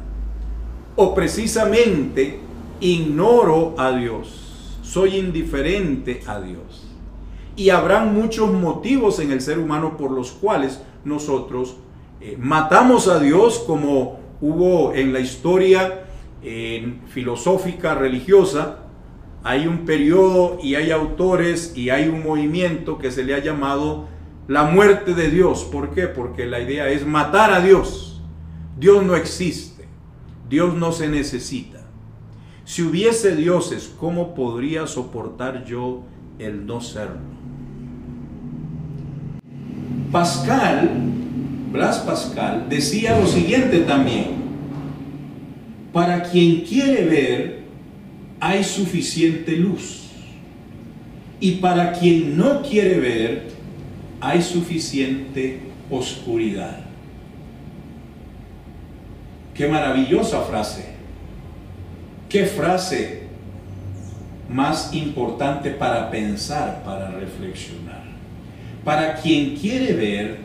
O 0.95 1.13
precisamente 1.13 2.39
ignoro 2.79 3.75
a 3.77 3.91
Dios, 3.95 4.79
soy 4.81 5.17
indiferente 5.17 6.21
a 6.25 6.41
Dios. 6.41 6.82
Y 7.55 7.69
habrán 7.69 8.13
muchos 8.13 8.51
motivos 8.51 9.19
en 9.19 9.31
el 9.31 9.41
ser 9.41 9.59
humano 9.59 9.97
por 9.97 10.11
los 10.11 10.31
cuales 10.31 10.81
nosotros 11.05 11.77
eh, 12.21 12.35
matamos 12.39 13.07
a 13.07 13.19
Dios 13.19 13.59
como 13.65 14.19
hubo 14.41 14.93
en 14.93 15.13
la 15.13 15.19
historia 15.19 15.99
filosófica 17.07 17.95
religiosa 17.95 18.83
hay 19.43 19.67
un 19.67 19.79
periodo 19.79 20.57
y 20.63 20.75
hay 20.75 20.91
autores 20.91 21.73
y 21.75 21.89
hay 21.89 22.07
un 22.07 22.23
movimiento 22.23 22.97
que 22.97 23.11
se 23.11 23.23
le 23.23 23.35
ha 23.35 23.39
llamado 23.39 24.07
la 24.47 24.63
muerte 24.63 25.13
de 25.13 25.29
Dios. 25.29 25.65
¿Por 25.65 25.93
qué? 25.93 26.07
Porque 26.07 26.45
la 26.45 26.61
idea 26.61 26.89
es 26.89 27.05
matar 27.05 27.51
a 27.51 27.59
Dios. 27.59 28.21
Dios 28.79 29.03
no 29.03 29.15
existe. 29.15 29.85
Dios 30.49 30.73
no 30.75 30.93
se 30.93 31.09
necesita. 31.09 31.85
Si 32.63 32.83
hubiese 32.83 33.35
dioses, 33.35 33.93
¿cómo 33.99 34.33
podría 34.33 34.87
soportar 34.87 35.65
yo 35.65 36.03
el 36.39 36.65
no 36.65 36.79
serlo? 36.79 37.33
Pascal, 40.13 40.91
Blas 41.71 41.97
Pascal, 41.97 42.67
decía 42.69 43.19
lo 43.19 43.25
siguiente 43.25 43.79
también. 43.79 44.43
Para 45.91 46.21
quien 46.21 46.61
quiere 46.61 47.03
ver, 47.05 47.63
hay 48.39 48.63
suficiente 48.63 49.57
luz. 49.57 50.03
Y 51.39 51.53
para 51.53 51.93
quien 51.93 52.37
no 52.37 52.61
quiere 52.61 52.99
ver, 52.99 53.47
hay 54.21 54.41
suficiente 54.43 55.59
oscuridad. 55.89 56.77
Qué 59.55 59.67
maravillosa 59.67 60.41
frase. 60.41 60.85
Qué 62.29 62.45
frase 62.45 63.23
más 64.47 64.93
importante 64.93 65.71
para 65.71 66.11
pensar, 66.11 66.83
para 66.85 67.09
reflexionar. 67.09 67.82
Para 68.83 69.15
quien 69.15 69.55
quiere 69.55 69.93
ver, 69.93 70.37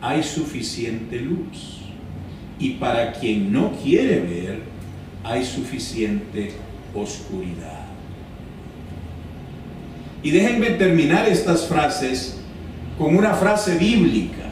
hay 0.00 0.22
suficiente 0.22 1.20
luz. 1.20 1.80
Y 2.58 2.70
para 2.70 3.12
quien 3.12 3.52
no 3.52 3.72
quiere 3.72 4.20
ver, 4.20 4.60
hay 5.22 5.44
suficiente 5.44 6.52
oscuridad. 6.94 7.84
Y 10.22 10.30
déjenme 10.30 10.70
terminar 10.70 11.28
estas 11.28 11.66
frases 11.66 12.38
con 12.98 13.14
una 13.16 13.34
frase 13.34 13.76
bíblica 13.76 14.46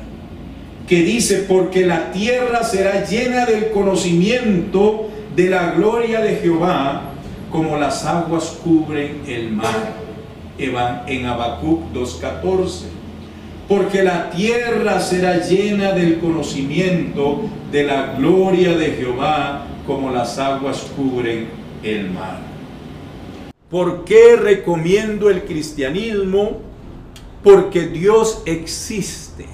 que 0.87 1.03
dice, 1.03 1.47
porque 1.49 1.87
la 1.87 2.13
tierra 2.13 2.63
será 2.63 3.07
llena 3.07 3.47
del 3.47 3.71
conocimiento 3.71 5.09
de 5.35 5.49
la 5.49 5.71
gloria 5.73 6.21
de 6.21 6.37
Jehová, 6.37 7.11
como 7.51 7.79
las 7.79 8.05
aguas 8.05 8.59
cubren 8.63 9.23
el 9.27 9.51
mar. 9.51 10.05
En 10.59 11.27
Habacuc 11.27 11.93
2.14. 11.93 12.94
Porque 13.69 14.03
la 14.03 14.31
tierra 14.31 15.01
será 15.01 15.39
llena 15.39 15.93
del 15.93 16.19
conocimiento 16.19 17.43
de 17.73 17.85
la 17.85 18.15
gloria 18.15 18.77
de 18.77 18.91
Jehová, 18.93 19.67
como 19.87 20.11
las 20.11 20.39
aguas 20.39 20.87
cubren 20.97 21.49
el 21.83 22.11
mar. 22.11 22.39
¿Por 23.71 24.05
qué 24.05 24.37
recomiendo 24.37 25.31
el 25.31 25.45
cristianismo? 25.45 26.61
Porque 27.43 27.89
Dios 27.89 28.43
existe. 28.47 29.47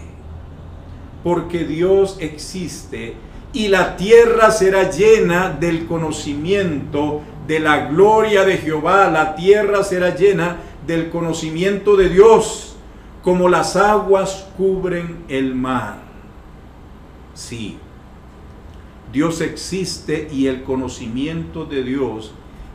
Porque 1.23 1.65
Dios 1.65 2.17
existe 2.21 3.15
y 3.53 3.69
la 3.69 3.97
tierra 3.97 4.51
será 4.51 4.91
llena 4.91 5.51
del 5.51 5.87
conocimiento 5.87 7.23
de 7.47 7.59
la 7.61 7.89
gloria 7.89 8.45
de 8.45 8.59
Jehová. 8.59 9.11
La 9.11 9.35
tierra 9.35 9.83
será 9.83 10.15
llena 10.15 10.59
del 10.87 11.11
conocimiento 11.11 11.97
de 11.97 12.09
Dios, 12.09 12.70
como 13.23 13.49
las 13.49 13.77
aguas 13.77 14.47
cubren 14.57 15.25
el 15.29 15.55
mar. 15.55 15.99
Sí, 17.35 17.79
Dios 19.13 19.41
existe 19.41 20.29
y 20.33 20.47
el 20.47 20.63
conocimiento 20.63 21.65
de 21.65 21.83
Dios 21.83 22.33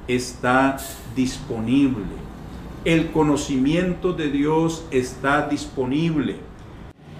está 0.07 0.77
disponible. 1.15 2.03
El 2.83 3.11
conocimiento 3.11 4.13
de 4.13 4.29
Dios 4.29 4.85
está 4.91 5.47
disponible. 5.47 6.35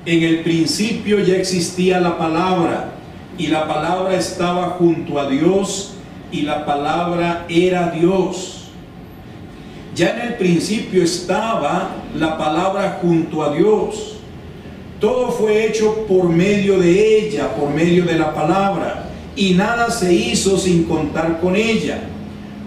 En 0.06 0.21
el 0.21 0.41
principio 0.41 1.19
ya 1.19 1.36
existía 1.36 1.99
la 1.99 2.17
palabra 2.17 2.93
y 3.38 3.47
la 3.47 3.67
palabra 3.67 4.15
estaba 4.15 4.69
junto 4.71 5.19
a 5.19 5.28
Dios 5.28 5.95
y 6.32 6.43
la 6.43 6.65
palabra 6.65 7.45
era 7.49 7.89
Dios. 7.89 8.55
Ya 9.95 10.10
en 10.10 10.21
el 10.27 10.34
principio 10.36 11.03
estaba 11.03 11.95
la 12.15 12.38
palabra 12.38 12.99
junto 13.01 13.43
a 13.43 13.53
Dios. 13.55 14.17
Todo 14.99 15.31
fue 15.31 15.65
hecho 15.65 16.05
por 16.08 16.29
medio 16.29 16.79
de 16.79 17.19
ella, 17.19 17.55
por 17.55 17.69
medio 17.69 18.05
de 18.05 18.17
la 18.17 18.34
palabra, 18.34 19.10
y 19.36 19.53
nada 19.53 19.89
se 19.89 20.13
hizo 20.13 20.58
sin 20.58 20.84
contar 20.84 21.39
con 21.39 21.55
ella. 21.55 21.99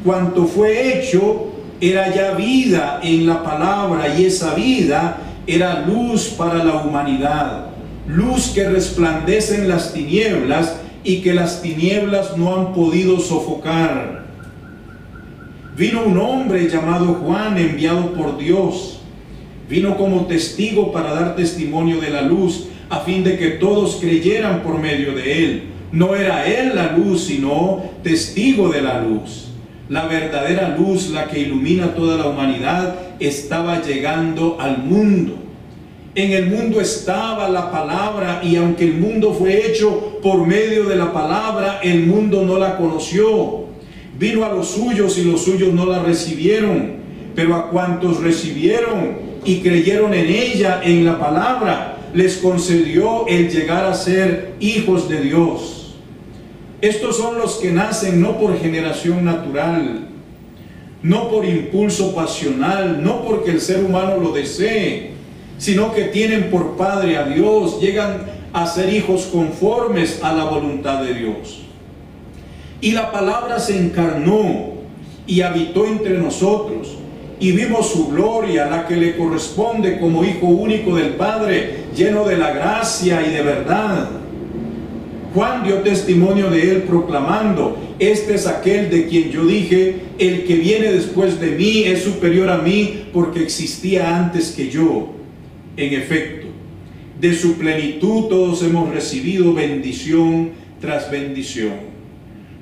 Cuanto 0.05 0.47
fue 0.47 0.99
hecho 0.99 1.47
era 1.81 2.15
ya 2.15 2.33
vida 2.33 3.01
en 3.03 3.27
la 3.27 3.43
palabra 3.43 4.17
y 4.17 4.25
esa 4.25 4.55
vida 4.55 5.19
era 5.47 5.87
luz 5.87 6.29
para 6.37 6.65
la 6.65 6.83
humanidad 6.83 7.69
luz 8.09 8.49
que 8.55 8.69
resplandece 8.69 9.57
en 9.57 9.69
las 9.69 9.93
tinieblas 9.93 10.77
y 11.05 11.21
que 11.21 11.35
las 11.35 11.63
tinieblas 11.63 12.37
no 12.37 12.55
han 12.57 12.73
podido 12.73 13.21
sofocar. 13.21 14.28
Vino 15.79 16.03
un 16.03 16.19
hombre 16.19 16.69
llamado 16.69 17.21
Juan, 17.25 17.57
enviado 17.57 18.13
por 18.15 18.37
Dios. 18.37 18.99
Vino 19.71 19.97
como 19.97 20.27
testigo 20.27 20.91
para 20.91 21.15
dar 21.15 21.37
testimonio 21.37 22.01
de 22.01 22.11
la 22.11 22.23
luz, 22.23 22.67
a 22.91 22.99
fin 22.99 23.23
de 23.23 23.39
que 23.39 23.51
todos 23.51 23.99
creyeran 24.01 24.65
por 24.65 24.81
medio 24.81 25.15
de 25.15 25.45
él. 25.45 25.63
No 25.93 26.17
era 26.17 26.49
él 26.49 26.73
la 26.75 26.97
luz, 26.97 27.27
sino 27.27 27.81
testigo 28.03 28.71
de 28.71 28.83
la 28.83 29.03
luz. 29.03 29.51
La 29.89 30.07
verdadera 30.07 30.77
luz, 30.77 31.11
la 31.11 31.29
que 31.29 31.39
ilumina 31.39 31.95
toda 31.95 32.17
la 32.17 32.27
humanidad, 32.27 32.97
estaba 33.21 33.81
llegando 33.81 34.57
al 34.59 34.79
mundo. 34.79 35.37
En 36.17 36.33
el 36.33 36.47
mundo 36.47 36.81
estaba 36.81 37.49
la 37.49 37.71
palabra 37.71 38.41
y 38.43 38.57
aunque 38.57 38.83
el 38.83 38.95
mundo 38.95 39.33
fue 39.33 39.69
hecho 39.69 40.19
por 40.25 40.45
medio 40.45 40.89
de 40.89 40.97
la 40.97 41.13
palabra, 41.13 41.79
el 41.85 42.05
mundo 42.05 42.43
no 42.45 42.59
la 42.59 42.77
conoció. 42.77 43.68
Vino 44.19 44.45
a 44.45 44.53
los 44.53 44.69
suyos 44.69 45.17
y 45.19 45.25
los 45.25 45.45
suyos 45.45 45.73
no 45.73 45.87
la 45.87 46.03
recibieron. 46.03 46.99
Pero 47.35 47.55
a 47.55 47.71
cuantos 47.71 48.21
recibieron 48.21 49.29
y 49.45 49.61
creyeron 49.61 50.13
en 50.13 50.29
ella, 50.29 50.81
en 50.83 51.05
la 51.05 51.19
palabra, 51.19 51.99
les 52.15 52.39
concedió 52.39 53.27
el 53.29 53.49
llegar 53.49 53.85
a 53.85 53.95
ser 53.95 54.55
hijos 54.61 55.09
de 55.09 55.21
Dios. 55.21 55.95
Estos 56.81 57.17
son 57.17 57.39
los 57.39 57.57
que 57.57 57.71
nacen 57.71 58.21
no 58.21 58.39
por 58.39 58.59
generación 58.59 59.25
natural, 59.25 60.09
no 61.03 61.29
por 61.29 61.45
impulso 61.45 62.15
pasional, 62.15 63.03
no 63.03 63.25
porque 63.25 63.51
el 63.51 63.61
ser 63.61 63.85
humano 63.85 64.17
lo 64.19 64.33
desee, 64.33 65.11
sino 65.59 65.93
que 65.93 66.05
tienen 66.05 66.51
por 66.51 66.77
Padre 66.77 67.17
a 67.17 67.25
Dios, 67.25 67.81
llegan 67.81 68.27
a 68.53 68.67
ser 68.67 68.93
hijos 68.93 69.29
conformes 69.33 70.21
a 70.23 70.33
la 70.33 70.45
voluntad 70.45 71.03
de 71.03 71.15
Dios. 71.15 71.68
Y 72.81 72.93
la 72.93 73.11
palabra 73.11 73.59
se 73.59 73.79
encarnó 73.79 74.75
y 75.27 75.41
habitó 75.41 75.87
entre 75.87 76.19
nosotros 76.19 76.97
y 77.41 77.53
vimos 77.53 77.91
su 77.91 78.09
gloria, 78.09 78.67
la 78.67 78.87
que 78.87 78.97
le 78.97 79.17
corresponde 79.17 79.99
como 79.99 80.25
Hijo 80.25 80.47
único 80.47 80.97
del 80.97 81.11
Padre, 81.11 81.85
lleno 81.95 82.25
de 82.25 82.37
la 82.37 82.53
gracia 82.53 83.25
y 83.27 83.31
de 83.31 83.43
verdad. 83.43 84.11
Juan 85.35 85.63
dio 85.63 85.77
testimonio 85.83 86.51
de 86.51 86.71
él 86.71 86.83
proclamando, 86.83 87.77
este 87.99 88.35
es 88.35 88.47
aquel 88.47 88.91
de 88.91 89.07
quien 89.07 89.31
yo 89.31 89.45
dije, 89.45 89.97
el 90.19 90.45
que 90.45 90.57
viene 90.57 90.93
después 90.93 91.39
de 91.39 91.51
mí 91.53 91.85
es 91.85 92.03
superior 92.03 92.49
a 92.49 92.59
mí 92.59 93.05
porque 93.13 93.43
existía 93.43 94.17
antes 94.17 94.53
que 94.53 94.69
yo. 94.69 95.11
En 95.77 95.95
efecto, 95.95 96.49
de 97.21 97.35
su 97.35 97.55
plenitud 97.55 98.25
todos 98.25 98.63
hemos 98.65 98.93
recibido 98.93 99.53
bendición 99.53 100.51
tras 100.81 101.11
bendición. 101.11 101.88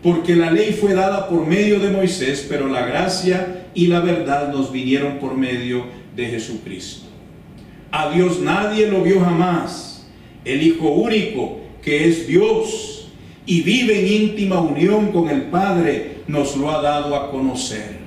Porque 0.07 0.37
la 0.37 0.53
ley 0.53 0.71
fue 0.73 0.95
dada 0.95 1.29
por 1.29 1.45
medio 1.45 1.81
de 1.81 1.91
Moisés, 1.91 2.47
pero 2.49 2.69
la 2.69 2.87
gracia 2.87 3.67
y 3.75 3.89
la 3.89 3.99
verdad 3.99 4.53
nos 4.53 4.71
vinieron 4.71 5.19
por 5.19 5.37
medio 5.37 5.83
de 6.15 6.27
Jesucristo. 6.27 7.09
A 7.91 8.11
Dios 8.11 8.39
nadie 8.41 8.87
lo 8.87 9.03
vio 9.03 9.19
jamás. 9.19 10.07
El 10.45 10.63
Hijo 10.63 10.91
único, 10.91 11.59
que 11.83 12.09
es 12.09 12.29
Dios 12.29 13.09
y 13.47 13.63
vive 13.63 13.99
en 13.99 14.23
íntima 14.29 14.61
unión 14.61 15.11
con 15.11 15.29
el 15.29 15.47
Padre, 15.47 16.19
nos 16.29 16.57
lo 16.57 16.71
ha 16.71 16.81
dado 16.81 17.17
a 17.17 17.33
conocer. 17.33 17.99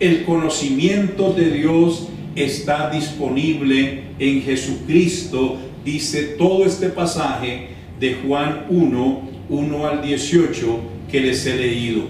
El 0.00 0.26
conocimiento 0.26 1.32
de 1.32 1.50
Dios 1.50 2.10
está 2.36 2.90
disponible 2.90 4.02
en 4.18 4.42
Jesucristo, 4.42 5.56
dice 5.82 6.34
todo 6.36 6.66
este 6.66 6.90
pasaje 6.90 7.68
de 7.98 8.16
Juan 8.16 8.66
1, 8.68 9.29
1 9.50 9.86
al 9.86 10.00
18 10.00 10.80
que 11.10 11.20
les 11.20 11.44
he 11.44 11.56
leído. 11.56 12.04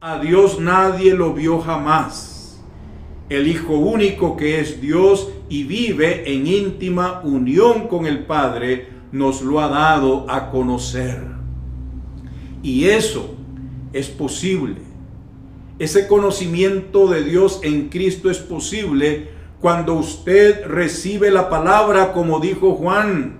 A 0.00 0.18
Dios 0.18 0.58
nadie 0.58 1.14
lo 1.14 1.32
vio 1.32 1.60
jamás. 1.60 2.60
El 3.28 3.46
Hijo 3.46 3.74
único 3.74 4.36
que 4.36 4.60
es 4.60 4.80
Dios 4.80 5.30
y 5.48 5.62
vive 5.62 6.30
en 6.34 6.46
íntima 6.46 7.20
unión 7.22 7.86
con 7.86 8.06
el 8.06 8.26
Padre, 8.26 8.88
nos 9.12 9.40
lo 9.42 9.60
ha 9.60 9.68
dado 9.68 10.26
a 10.28 10.50
conocer. 10.50 11.22
Y 12.62 12.86
eso 12.86 13.34
es 13.92 14.08
posible 14.08 14.76
Ese 15.78 16.08
conocimiento 16.08 17.08
de 17.08 17.22
Dios 17.22 17.60
en 17.62 17.88
Cristo 17.88 18.30
es 18.30 18.38
posible 18.38 19.28
cuando 19.60 19.94
usted 19.94 20.66
recibe 20.66 21.30
la 21.30 21.48
palabra, 21.48 22.12
como 22.12 22.40
dijo 22.40 22.74
Juan. 22.74 23.38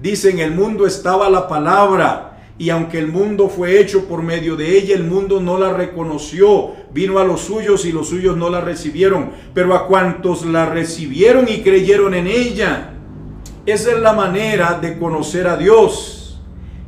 Dice, 0.00 0.30
en 0.30 0.40
el 0.40 0.52
mundo 0.52 0.86
estaba 0.86 1.30
la 1.30 1.48
palabra 1.48 2.31
y 2.62 2.70
aunque 2.70 3.00
el 3.00 3.08
mundo 3.08 3.48
fue 3.48 3.80
hecho 3.80 4.04
por 4.04 4.22
medio 4.22 4.54
de 4.54 4.78
ella, 4.78 4.94
el 4.94 5.02
mundo 5.02 5.40
no 5.40 5.58
la 5.58 5.72
reconoció. 5.72 6.70
Vino 6.94 7.18
a 7.18 7.24
los 7.24 7.40
suyos 7.40 7.84
y 7.86 7.90
los 7.90 8.08
suyos 8.08 8.36
no 8.36 8.50
la 8.50 8.60
recibieron. 8.60 9.32
Pero 9.52 9.74
a 9.74 9.88
cuantos 9.88 10.46
la 10.46 10.66
recibieron 10.66 11.48
y 11.48 11.62
creyeron 11.62 12.14
en 12.14 12.28
ella, 12.28 12.92
esa 13.66 13.90
es 13.90 13.98
la 13.98 14.12
manera 14.12 14.78
de 14.80 14.96
conocer 14.96 15.48
a 15.48 15.56
Dios. 15.56 16.40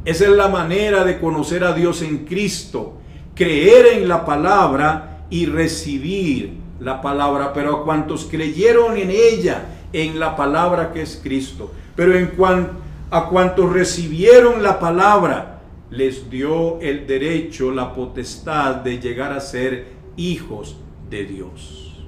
Esa 0.04 0.26
es 0.26 0.30
la 0.30 0.46
manera 0.46 1.04
de 1.04 1.18
conocer 1.18 1.64
a 1.64 1.72
Dios 1.72 2.02
en 2.02 2.18
Cristo. 2.18 2.98
Creer 3.34 3.98
en 3.98 4.06
la 4.06 4.24
palabra 4.24 5.26
y 5.28 5.46
recibir 5.46 6.52
la 6.78 7.02
palabra. 7.02 7.52
Pero 7.52 7.78
a 7.78 7.84
cuantos 7.84 8.28
creyeron 8.30 8.96
en 8.96 9.10
ella, 9.10 9.64
en 9.92 10.20
la 10.20 10.37
palabra 10.37 10.92
que 10.92 11.02
es 11.02 11.18
Cristo. 11.20 11.72
Pero 11.96 12.16
en 12.16 12.28
cuanto 12.28 12.74
a 13.10 13.28
cuantos 13.28 13.72
recibieron 13.72 14.62
la 14.62 14.78
palabra, 14.78 15.53
les 15.94 16.28
dio 16.28 16.80
el 16.80 17.07
derecho, 17.07 17.70
la 17.70 17.94
potestad 17.94 18.76
de 18.76 18.98
llegar 18.98 19.33
a 19.33 19.40
ser 19.40 19.87
hijos 20.16 20.76
de 21.09 21.24
Dios. 21.24 22.04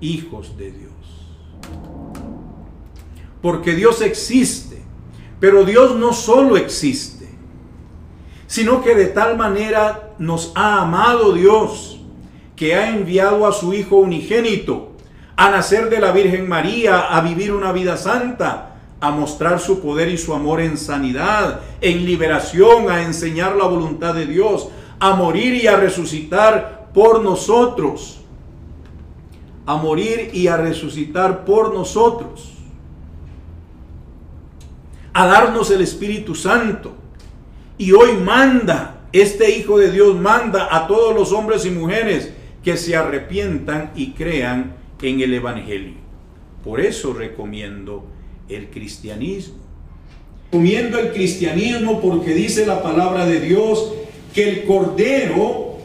Hijos 0.00 0.56
de 0.56 0.72
Dios. 0.72 0.92
Porque 3.42 3.74
Dios 3.74 4.00
existe, 4.00 4.82
pero 5.38 5.64
Dios 5.64 5.96
no 5.96 6.12
solo 6.12 6.56
existe, 6.56 7.28
sino 8.46 8.82
que 8.82 8.94
de 8.94 9.06
tal 9.06 9.36
manera 9.36 10.14
nos 10.18 10.52
ha 10.54 10.80
amado 10.82 11.32
Dios, 11.32 12.00
que 12.56 12.74
ha 12.74 12.90
enviado 12.96 13.46
a 13.46 13.52
su 13.52 13.74
Hijo 13.74 13.96
unigénito 13.96 14.92
a 15.36 15.50
nacer 15.50 15.90
de 15.90 16.00
la 16.00 16.12
Virgen 16.12 16.48
María, 16.48 17.14
a 17.14 17.20
vivir 17.20 17.52
una 17.52 17.70
vida 17.72 17.98
santa, 17.98 18.75
a 19.00 19.10
mostrar 19.10 19.60
su 19.60 19.80
poder 19.80 20.08
y 20.08 20.16
su 20.16 20.32
amor 20.32 20.60
en 20.60 20.76
sanidad, 20.76 21.60
en 21.80 22.04
liberación, 22.04 22.90
a 22.90 23.02
enseñar 23.02 23.56
la 23.56 23.66
voluntad 23.66 24.14
de 24.14 24.26
Dios, 24.26 24.68
a 24.98 25.14
morir 25.14 25.54
y 25.54 25.66
a 25.66 25.76
resucitar 25.76 26.90
por 26.94 27.22
nosotros. 27.22 28.20
A 29.66 29.76
morir 29.76 30.30
y 30.32 30.46
a 30.46 30.56
resucitar 30.56 31.44
por 31.44 31.74
nosotros. 31.74 32.52
A 35.12 35.26
darnos 35.26 35.70
el 35.70 35.82
Espíritu 35.82 36.34
Santo. 36.34 36.94
Y 37.76 37.92
hoy 37.92 38.12
manda, 38.12 39.00
este 39.12 39.50
Hijo 39.58 39.78
de 39.78 39.90
Dios 39.90 40.18
manda 40.18 40.74
a 40.74 40.86
todos 40.86 41.14
los 41.14 41.32
hombres 41.32 41.66
y 41.66 41.70
mujeres 41.70 42.32
que 42.64 42.76
se 42.76 42.96
arrepientan 42.96 43.92
y 43.94 44.12
crean 44.12 44.74
en 45.02 45.20
el 45.20 45.34
Evangelio. 45.34 45.94
Por 46.64 46.80
eso 46.80 47.12
recomiendo 47.12 48.15
el 48.48 48.68
cristianismo. 48.70 49.54
Comiendo 50.50 50.98
el 50.98 51.12
cristianismo 51.12 52.00
porque 52.00 52.34
dice 52.34 52.66
la 52.66 52.82
palabra 52.82 53.26
de 53.26 53.40
Dios 53.40 53.92
que 54.32 54.48
el 54.48 54.64
Cordero, 54.64 55.78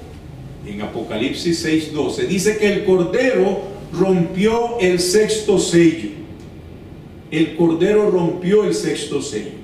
en 0.65 0.82
Apocalipsis 0.82 1.65
6:12, 1.65 2.28
dice 2.28 2.58
que 2.58 2.71
el 2.71 2.86
Cordero 2.86 3.62
rompió 3.91 4.80
el 4.80 5.00
sexto 5.00 5.58
sello. 5.58 6.10
El 7.32 7.56
Cordero 7.56 8.12
rompió 8.12 8.65
el 8.65 8.76
sexto 8.76 9.21
sello. 9.21 9.62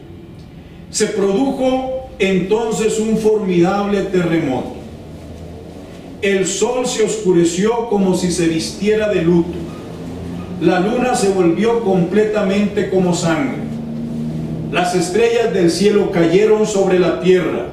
Se 0.90 1.08
produjo 1.08 2.10
entonces 2.18 3.00
un 3.00 3.18
formidable 3.18 4.04
terremoto. 4.04 4.76
El 6.22 6.48
sol 6.48 6.88
se 6.88 7.04
oscureció 7.04 7.90
como 7.90 8.16
si 8.18 8.32
se 8.32 8.48
vistiera 8.48 9.10
de 9.10 9.22
luto 9.22 9.67
la 10.62 10.80
luna 10.80 11.16
se 11.16 11.30
volvió 11.30 11.82
completamente 11.84 12.90
como 12.90 13.14
sangre. 13.14 13.58
Las 14.72 14.96
estrellas 14.96 15.54
del 15.54 15.70
cielo 15.70 16.12
cayeron 16.12 16.66
sobre 16.66 17.00
la 17.00 17.20
tierra 17.20 17.68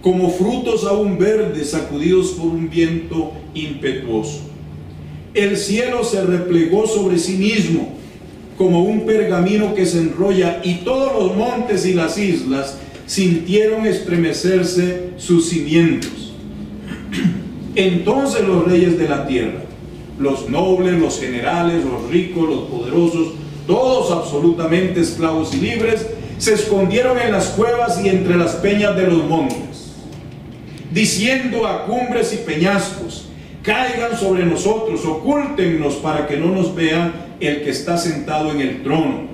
como 0.00 0.30
frutos 0.30 0.84
aún 0.84 1.18
verdes 1.18 1.70
sacudidos 1.70 2.28
por 2.28 2.46
un 2.46 2.70
viento 2.70 3.32
impetuoso. 3.52 4.40
El 5.34 5.56
cielo 5.58 6.02
se 6.02 6.22
replegó 6.24 6.86
sobre 6.86 7.18
sí 7.18 7.34
mismo 7.34 7.94
como 8.56 8.84
un 8.84 9.04
pergamino 9.04 9.74
que 9.74 9.84
se 9.84 9.98
enrolla 9.98 10.60
y 10.64 10.76
todos 10.76 11.12
los 11.12 11.36
montes 11.36 11.84
y 11.84 11.92
las 11.92 12.16
islas 12.16 12.78
sintieron 13.06 13.86
estremecerse 13.86 15.10
sus 15.18 15.50
cimientos. 15.50 16.32
Entonces 17.74 18.48
los 18.48 18.64
reyes 18.64 18.98
de 18.98 19.08
la 19.08 19.26
tierra 19.26 19.67
los 20.18 20.48
nobles, 20.48 20.98
los 20.98 21.20
generales, 21.20 21.84
los 21.84 22.10
ricos, 22.10 22.48
los 22.48 22.60
poderosos, 22.62 23.34
todos 23.66 24.10
absolutamente 24.10 25.00
esclavos 25.00 25.54
y 25.54 25.58
libres, 25.58 26.06
se 26.38 26.54
escondieron 26.54 27.18
en 27.18 27.32
las 27.32 27.48
cuevas 27.48 28.00
y 28.02 28.08
entre 28.08 28.36
las 28.36 28.52
peñas 28.56 28.96
de 28.96 29.06
los 29.06 29.24
montes, 29.24 29.92
diciendo 30.92 31.66
a 31.66 31.84
cumbres 31.84 32.32
y 32.32 32.38
peñascos, 32.38 33.28
caigan 33.62 34.16
sobre 34.16 34.46
nosotros, 34.46 35.04
ocúltennos 35.04 35.94
para 35.96 36.26
que 36.26 36.36
no 36.36 36.46
nos 36.46 36.74
vea 36.74 37.28
el 37.40 37.62
que 37.62 37.70
está 37.70 37.98
sentado 37.98 38.52
en 38.52 38.60
el 38.60 38.82
trono, 38.82 39.28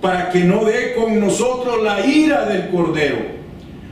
para 0.00 0.30
que 0.30 0.40
no 0.44 0.64
dé 0.64 0.94
con 0.94 1.20
nosotros 1.20 1.82
la 1.82 2.04
ira 2.04 2.46
del 2.46 2.68
Cordero, 2.70 3.38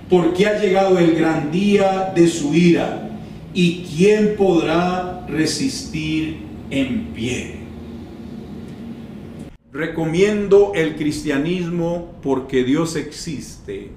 porque 0.09 0.47
ha 0.47 0.59
llegado 0.59 0.99
el 0.99 1.15
gran 1.15 1.51
día 1.51 2.13
de 2.15 2.27
su 2.29 2.55
ira, 2.55 3.11
y 3.53 3.85
quién 3.85 4.35
podrá 4.37 5.16
resistir 5.29 6.39
en 6.71 7.07
pie. 7.15 7.57
Recomiendo 9.73 10.73
el 10.75 10.97
cristianismo 10.97 12.15
porque 12.23 12.65
Dios 12.65 12.97
existe, 12.97 13.91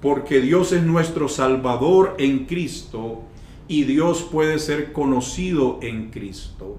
porque 0.00 0.40
Dios 0.40 0.72
es 0.72 0.82
nuestro 0.82 1.28
Salvador 1.28 2.14
en 2.18 2.46
Cristo 2.46 3.22
y 3.66 3.84
Dios 3.84 4.26
puede 4.30 4.58
ser 4.58 4.92
conocido 4.92 5.78
en 5.82 6.10
Cristo. 6.10 6.78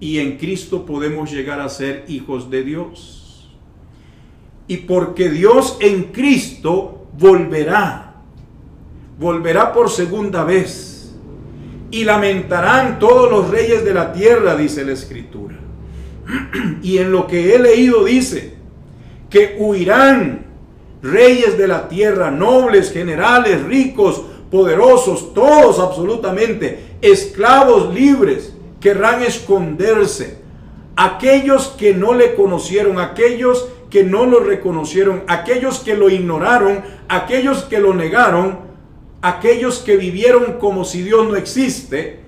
Y 0.00 0.18
en 0.18 0.36
Cristo 0.36 0.86
podemos 0.86 1.30
llegar 1.30 1.60
a 1.60 1.68
ser 1.68 2.04
hijos 2.08 2.50
de 2.50 2.62
Dios. 2.64 3.50
Y 4.66 4.78
porque 4.78 5.30
Dios 5.30 5.76
en 5.80 6.04
Cristo 6.04 7.06
volverá, 7.18 8.22
volverá 9.18 9.72
por 9.72 9.90
segunda 9.90 10.44
vez 10.44 10.97
y 11.90 12.04
lamentarán 12.04 12.98
todos 12.98 13.30
los 13.30 13.50
reyes 13.50 13.84
de 13.84 13.94
la 13.94 14.12
tierra, 14.12 14.56
dice 14.56 14.84
la 14.84 14.92
escritura. 14.92 15.56
Y 16.82 16.98
en 16.98 17.12
lo 17.12 17.26
que 17.26 17.54
he 17.54 17.58
leído 17.58 18.04
dice 18.04 18.54
que 19.30 19.56
huirán 19.58 20.46
reyes 21.02 21.58
de 21.58 21.68
la 21.68 21.88
tierra, 21.88 22.30
nobles, 22.30 22.92
generales, 22.92 23.62
ricos, 23.64 24.22
poderosos, 24.50 25.34
todos 25.34 25.78
absolutamente, 25.78 26.96
esclavos 27.02 27.94
libres, 27.94 28.54
querrán 28.80 29.22
esconderse. 29.22 30.38
Aquellos 30.96 31.68
que 31.68 31.94
no 31.94 32.14
le 32.14 32.34
conocieron, 32.34 32.98
aquellos 32.98 33.68
que 33.90 34.04
no 34.04 34.26
lo 34.26 34.40
reconocieron, 34.40 35.22
aquellos 35.28 35.78
que 35.80 35.96
lo 35.96 36.10
ignoraron, 36.10 36.82
aquellos 37.08 37.64
que 37.64 37.78
lo 37.78 37.94
negaron, 37.94 38.67
aquellos 39.22 39.80
que 39.80 39.96
vivieron 39.96 40.54
como 40.58 40.84
si 40.84 41.02
Dios 41.02 41.28
no 41.28 41.36
existe, 41.36 42.20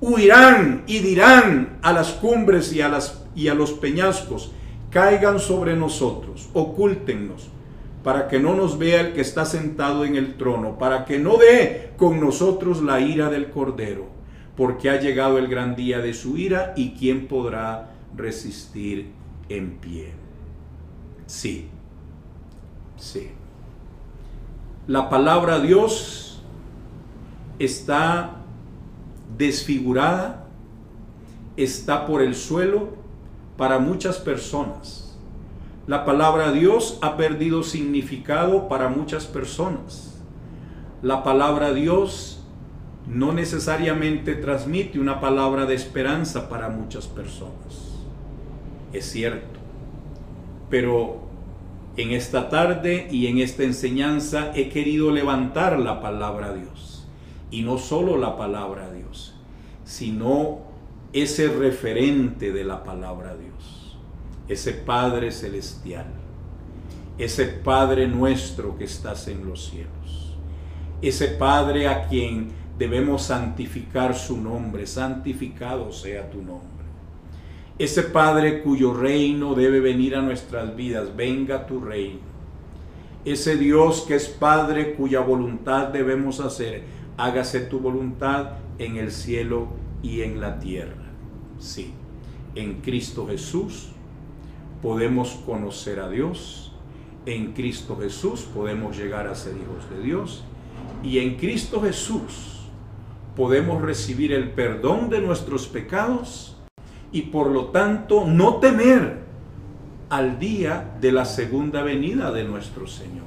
huirán 0.00 0.84
y 0.86 0.98
dirán 1.00 1.78
a 1.82 1.92
las 1.92 2.12
cumbres 2.12 2.72
y 2.72 2.80
a, 2.80 2.88
las, 2.88 3.24
y 3.34 3.48
a 3.48 3.54
los 3.54 3.72
peñascos, 3.72 4.52
caigan 4.90 5.40
sobre 5.40 5.76
nosotros, 5.76 6.48
ocúltennos, 6.52 7.48
para 8.02 8.28
que 8.28 8.38
no 8.38 8.54
nos 8.54 8.78
vea 8.78 9.00
el 9.00 9.12
que 9.14 9.20
está 9.20 9.44
sentado 9.44 10.04
en 10.04 10.14
el 10.14 10.36
trono, 10.36 10.78
para 10.78 11.04
que 11.04 11.18
no 11.18 11.36
dé 11.36 11.90
con 11.96 12.20
nosotros 12.20 12.82
la 12.82 13.00
ira 13.00 13.28
del 13.30 13.50
Cordero, 13.50 14.06
porque 14.56 14.90
ha 14.90 15.00
llegado 15.00 15.38
el 15.38 15.48
gran 15.48 15.74
día 15.74 15.98
de 15.98 16.14
su 16.14 16.38
ira 16.38 16.72
y 16.76 16.92
quién 16.92 17.26
podrá 17.26 17.90
resistir 18.16 19.10
en 19.48 19.78
pie. 19.78 20.12
Sí, 21.26 21.68
sí 22.96 23.30
la 24.86 25.10
palabra 25.10 25.58
Dios 25.58 26.40
está 27.58 28.36
desfigurada, 29.36 30.46
está 31.56 32.06
por 32.06 32.22
el 32.22 32.34
suelo 32.34 32.90
para 33.56 33.78
muchas 33.78 34.18
personas. 34.18 35.18
La 35.88 36.04
palabra 36.04 36.52
Dios 36.52 36.98
ha 37.02 37.16
perdido 37.16 37.62
significado 37.62 38.68
para 38.68 38.88
muchas 38.88 39.26
personas. 39.26 40.20
La 41.02 41.22
palabra 41.22 41.72
Dios 41.72 42.44
no 43.08 43.32
necesariamente 43.32 44.34
transmite 44.34 44.98
una 44.98 45.20
palabra 45.20 45.66
de 45.66 45.74
esperanza 45.74 46.48
para 46.48 46.68
muchas 46.68 47.06
personas. 47.06 47.96
Es 48.92 49.06
cierto. 49.06 49.60
Pero 50.70 51.25
en 51.96 52.10
esta 52.12 52.48
tarde 52.48 53.08
y 53.10 53.26
en 53.26 53.38
esta 53.38 53.62
enseñanza 53.62 54.52
he 54.54 54.68
querido 54.68 55.10
levantar 55.10 55.78
la 55.78 56.00
palabra 56.00 56.52
de 56.52 56.60
Dios. 56.60 57.06
Y 57.50 57.62
no 57.62 57.78
solo 57.78 58.16
la 58.18 58.36
palabra 58.36 58.90
de 58.90 58.98
Dios, 58.98 59.34
sino 59.84 60.58
ese 61.12 61.48
referente 61.48 62.52
de 62.52 62.64
la 62.64 62.84
palabra 62.84 63.34
de 63.34 63.44
Dios, 63.44 63.96
ese 64.48 64.72
Padre 64.72 65.32
celestial, 65.32 66.06
ese 67.18 67.46
Padre 67.46 68.08
nuestro 68.08 68.76
que 68.76 68.84
estás 68.84 69.28
en 69.28 69.46
los 69.48 69.70
cielos, 69.70 70.36
ese 71.00 71.28
Padre 71.28 71.88
a 71.88 72.08
quien 72.08 72.48
debemos 72.76 73.22
santificar 73.22 74.14
su 74.14 74.36
nombre, 74.36 74.86
santificado 74.86 75.92
sea 75.92 76.28
tu 76.30 76.42
nombre. 76.42 76.75
Ese 77.78 78.04
Padre 78.04 78.62
cuyo 78.62 78.94
reino 78.94 79.54
debe 79.54 79.80
venir 79.80 80.16
a 80.16 80.22
nuestras 80.22 80.74
vidas, 80.74 81.14
venga 81.14 81.66
tu 81.66 81.78
reino. 81.80 82.20
Ese 83.26 83.56
Dios 83.56 84.06
que 84.08 84.14
es 84.14 84.28
Padre 84.28 84.94
cuya 84.94 85.20
voluntad 85.20 85.88
debemos 85.88 86.40
hacer, 86.40 86.84
hágase 87.18 87.60
tu 87.60 87.80
voluntad 87.80 88.52
en 88.78 88.96
el 88.96 89.10
cielo 89.10 89.68
y 90.02 90.22
en 90.22 90.40
la 90.40 90.58
tierra. 90.58 91.04
Sí, 91.58 91.92
en 92.54 92.80
Cristo 92.80 93.26
Jesús 93.26 93.88
podemos 94.80 95.32
conocer 95.44 96.00
a 96.00 96.08
Dios, 96.08 96.72
en 97.26 97.52
Cristo 97.52 97.98
Jesús 98.00 98.48
podemos 98.54 98.96
llegar 98.96 99.26
a 99.26 99.34
ser 99.34 99.54
hijos 99.54 99.90
de 99.90 100.02
Dios 100.02 100.44
y 101.02 101.18
en 101.18 101.36
Cristo 101.36 101.82
Jesús 101.82 102.68
podemos 103.34 103.82
recibir 103.82 104.32
el 104.32 104.52
perdón 104.52 105.10
de 105.10 105.20
nuestros 105.20 105.66
pecados 105.66 106.55
y 107.16 107.22
por 107.22 107.50
lo 107.50 107.68
tanto 107.68 108.26
no 108.26 108.56
temer 108.56 109.20
al 110.10 110.38
día 110.38 110.96
de 111.00 111.12
la 111.12 111.24
segunda 111.24 111.82
venida 111.82 112.30
de 112.30 112.44
nuestro 112.44 112.86
Señor. 112.86 113.24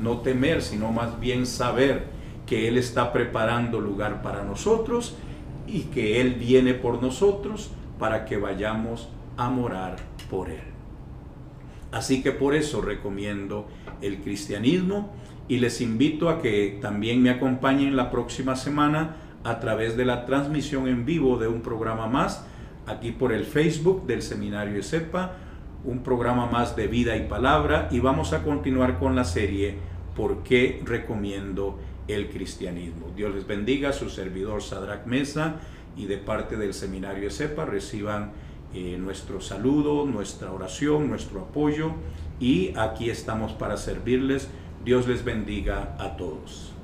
No 0.00 0.20
temer, 0.20 0.62
sino 0.62 0.90
más 0.90 1.20
bien 1.20 1.44
saber 1.44 2.06
que 2.46 2.66
Él 2.66 2.78
está 2.78 3.12
preparando 3.12 3.78
lugar 3.78 4.22
para 4.22 4.42
nosotros 4.42 5.16
y 5.66 5.80
que 5.80 6.22
Él 6.22 6.36
viene 6.36 6.72
por 6.72 7.02
nosotros 7.02 7.72
para 7.98 8.24
que 8.24 8.38
vayamos 8.38 9.10
a 9.36 9.50
morar 9.50 9.96
por 10.30 10.48
Él. 10.48 10.64
Así 11.92 12.22
que 12.22 12.32
por 12.32 12.54
eso 12.54 12.80
recomiendo 12.80 13.66
el 14.00 14.22
cristianismo 14.22 15.12
y 15.46 15.58
les 15.58 15.82
invito 15.82 16.30
a 16.30 16.40
que 16.40 16.78
también 16.80 17.22
me 17.22 17.28
acompañen 17.28 17.96
la 17.96 18.10
próxima 18.10 18.56
semana 18.56 19.16
a 19.44 19.60
través 19.60 19.94
de 19.94 20.06
la 20.06 20.24
transmisión 20.24 20.88
en 20.88 21.04
vivo 21.04 21.36
de 21.36 21.48
un 21.48 21.60
programa 21.60 22.06
más 22.06 22.46
aquí 22.86 23.12
por 23.12 23.32
el 23.32 23.44
Facebook 23.44 24.06
del 24.06 24.22
Seminario 24.22 24.78
ESEPA, 24.78 25.32
un 25.84 26.02
programa 26.02 26.46
más 26.46 26.76
de 26.76 26.86
vida 26.88 27.16
y 27.16 27.28
palabra 27.28 27.88
y 27.90 28.00
vamos 28.00 28.32
a 28.32 28.42
continuar 28.42 28.98
con 28.98 29.14
la 29.14 29.24
serie 29.24 29.96
¿Por 30.16 30.42
qué 30.42 30.80
recomiendo 30.82 31.78
el 32.08 32.30
cristianismo. 32.30 33.12
Dios 33.14 33.34
les 33.34 33.46
bendiga, 33.46 33.92
su 33.92 34.08
servidor 34.10 34.62
Sadrach 34.62 35.06
Mesa 35.06 35.56
y 35.96 36.06
de 36.06 36.18
parte 36.18 36.56
del 36.56 36.74
seminario 36.74 37.28
ESEPA 37.28 37.64
reciban 37.64 38.32
eh, 38.74 38.96
nuestro 38.98 39.40
saludo, 39.40 40.06
nuestra 40.06 40.52
oración, 40.52 41.08
nuestro 41.08 41.42
apoyo 41.42 41.92
y 42.40 42.72
aquí 42.76 43.10
estamos 43.10 43.52
para 43.52 43.76
servirles. 43.76 44.48
Dios 44.84 45.08
les 45.08 45.24
bendiga 45.24 45.96
a 45.98 46.16
todos. 46.16 46.75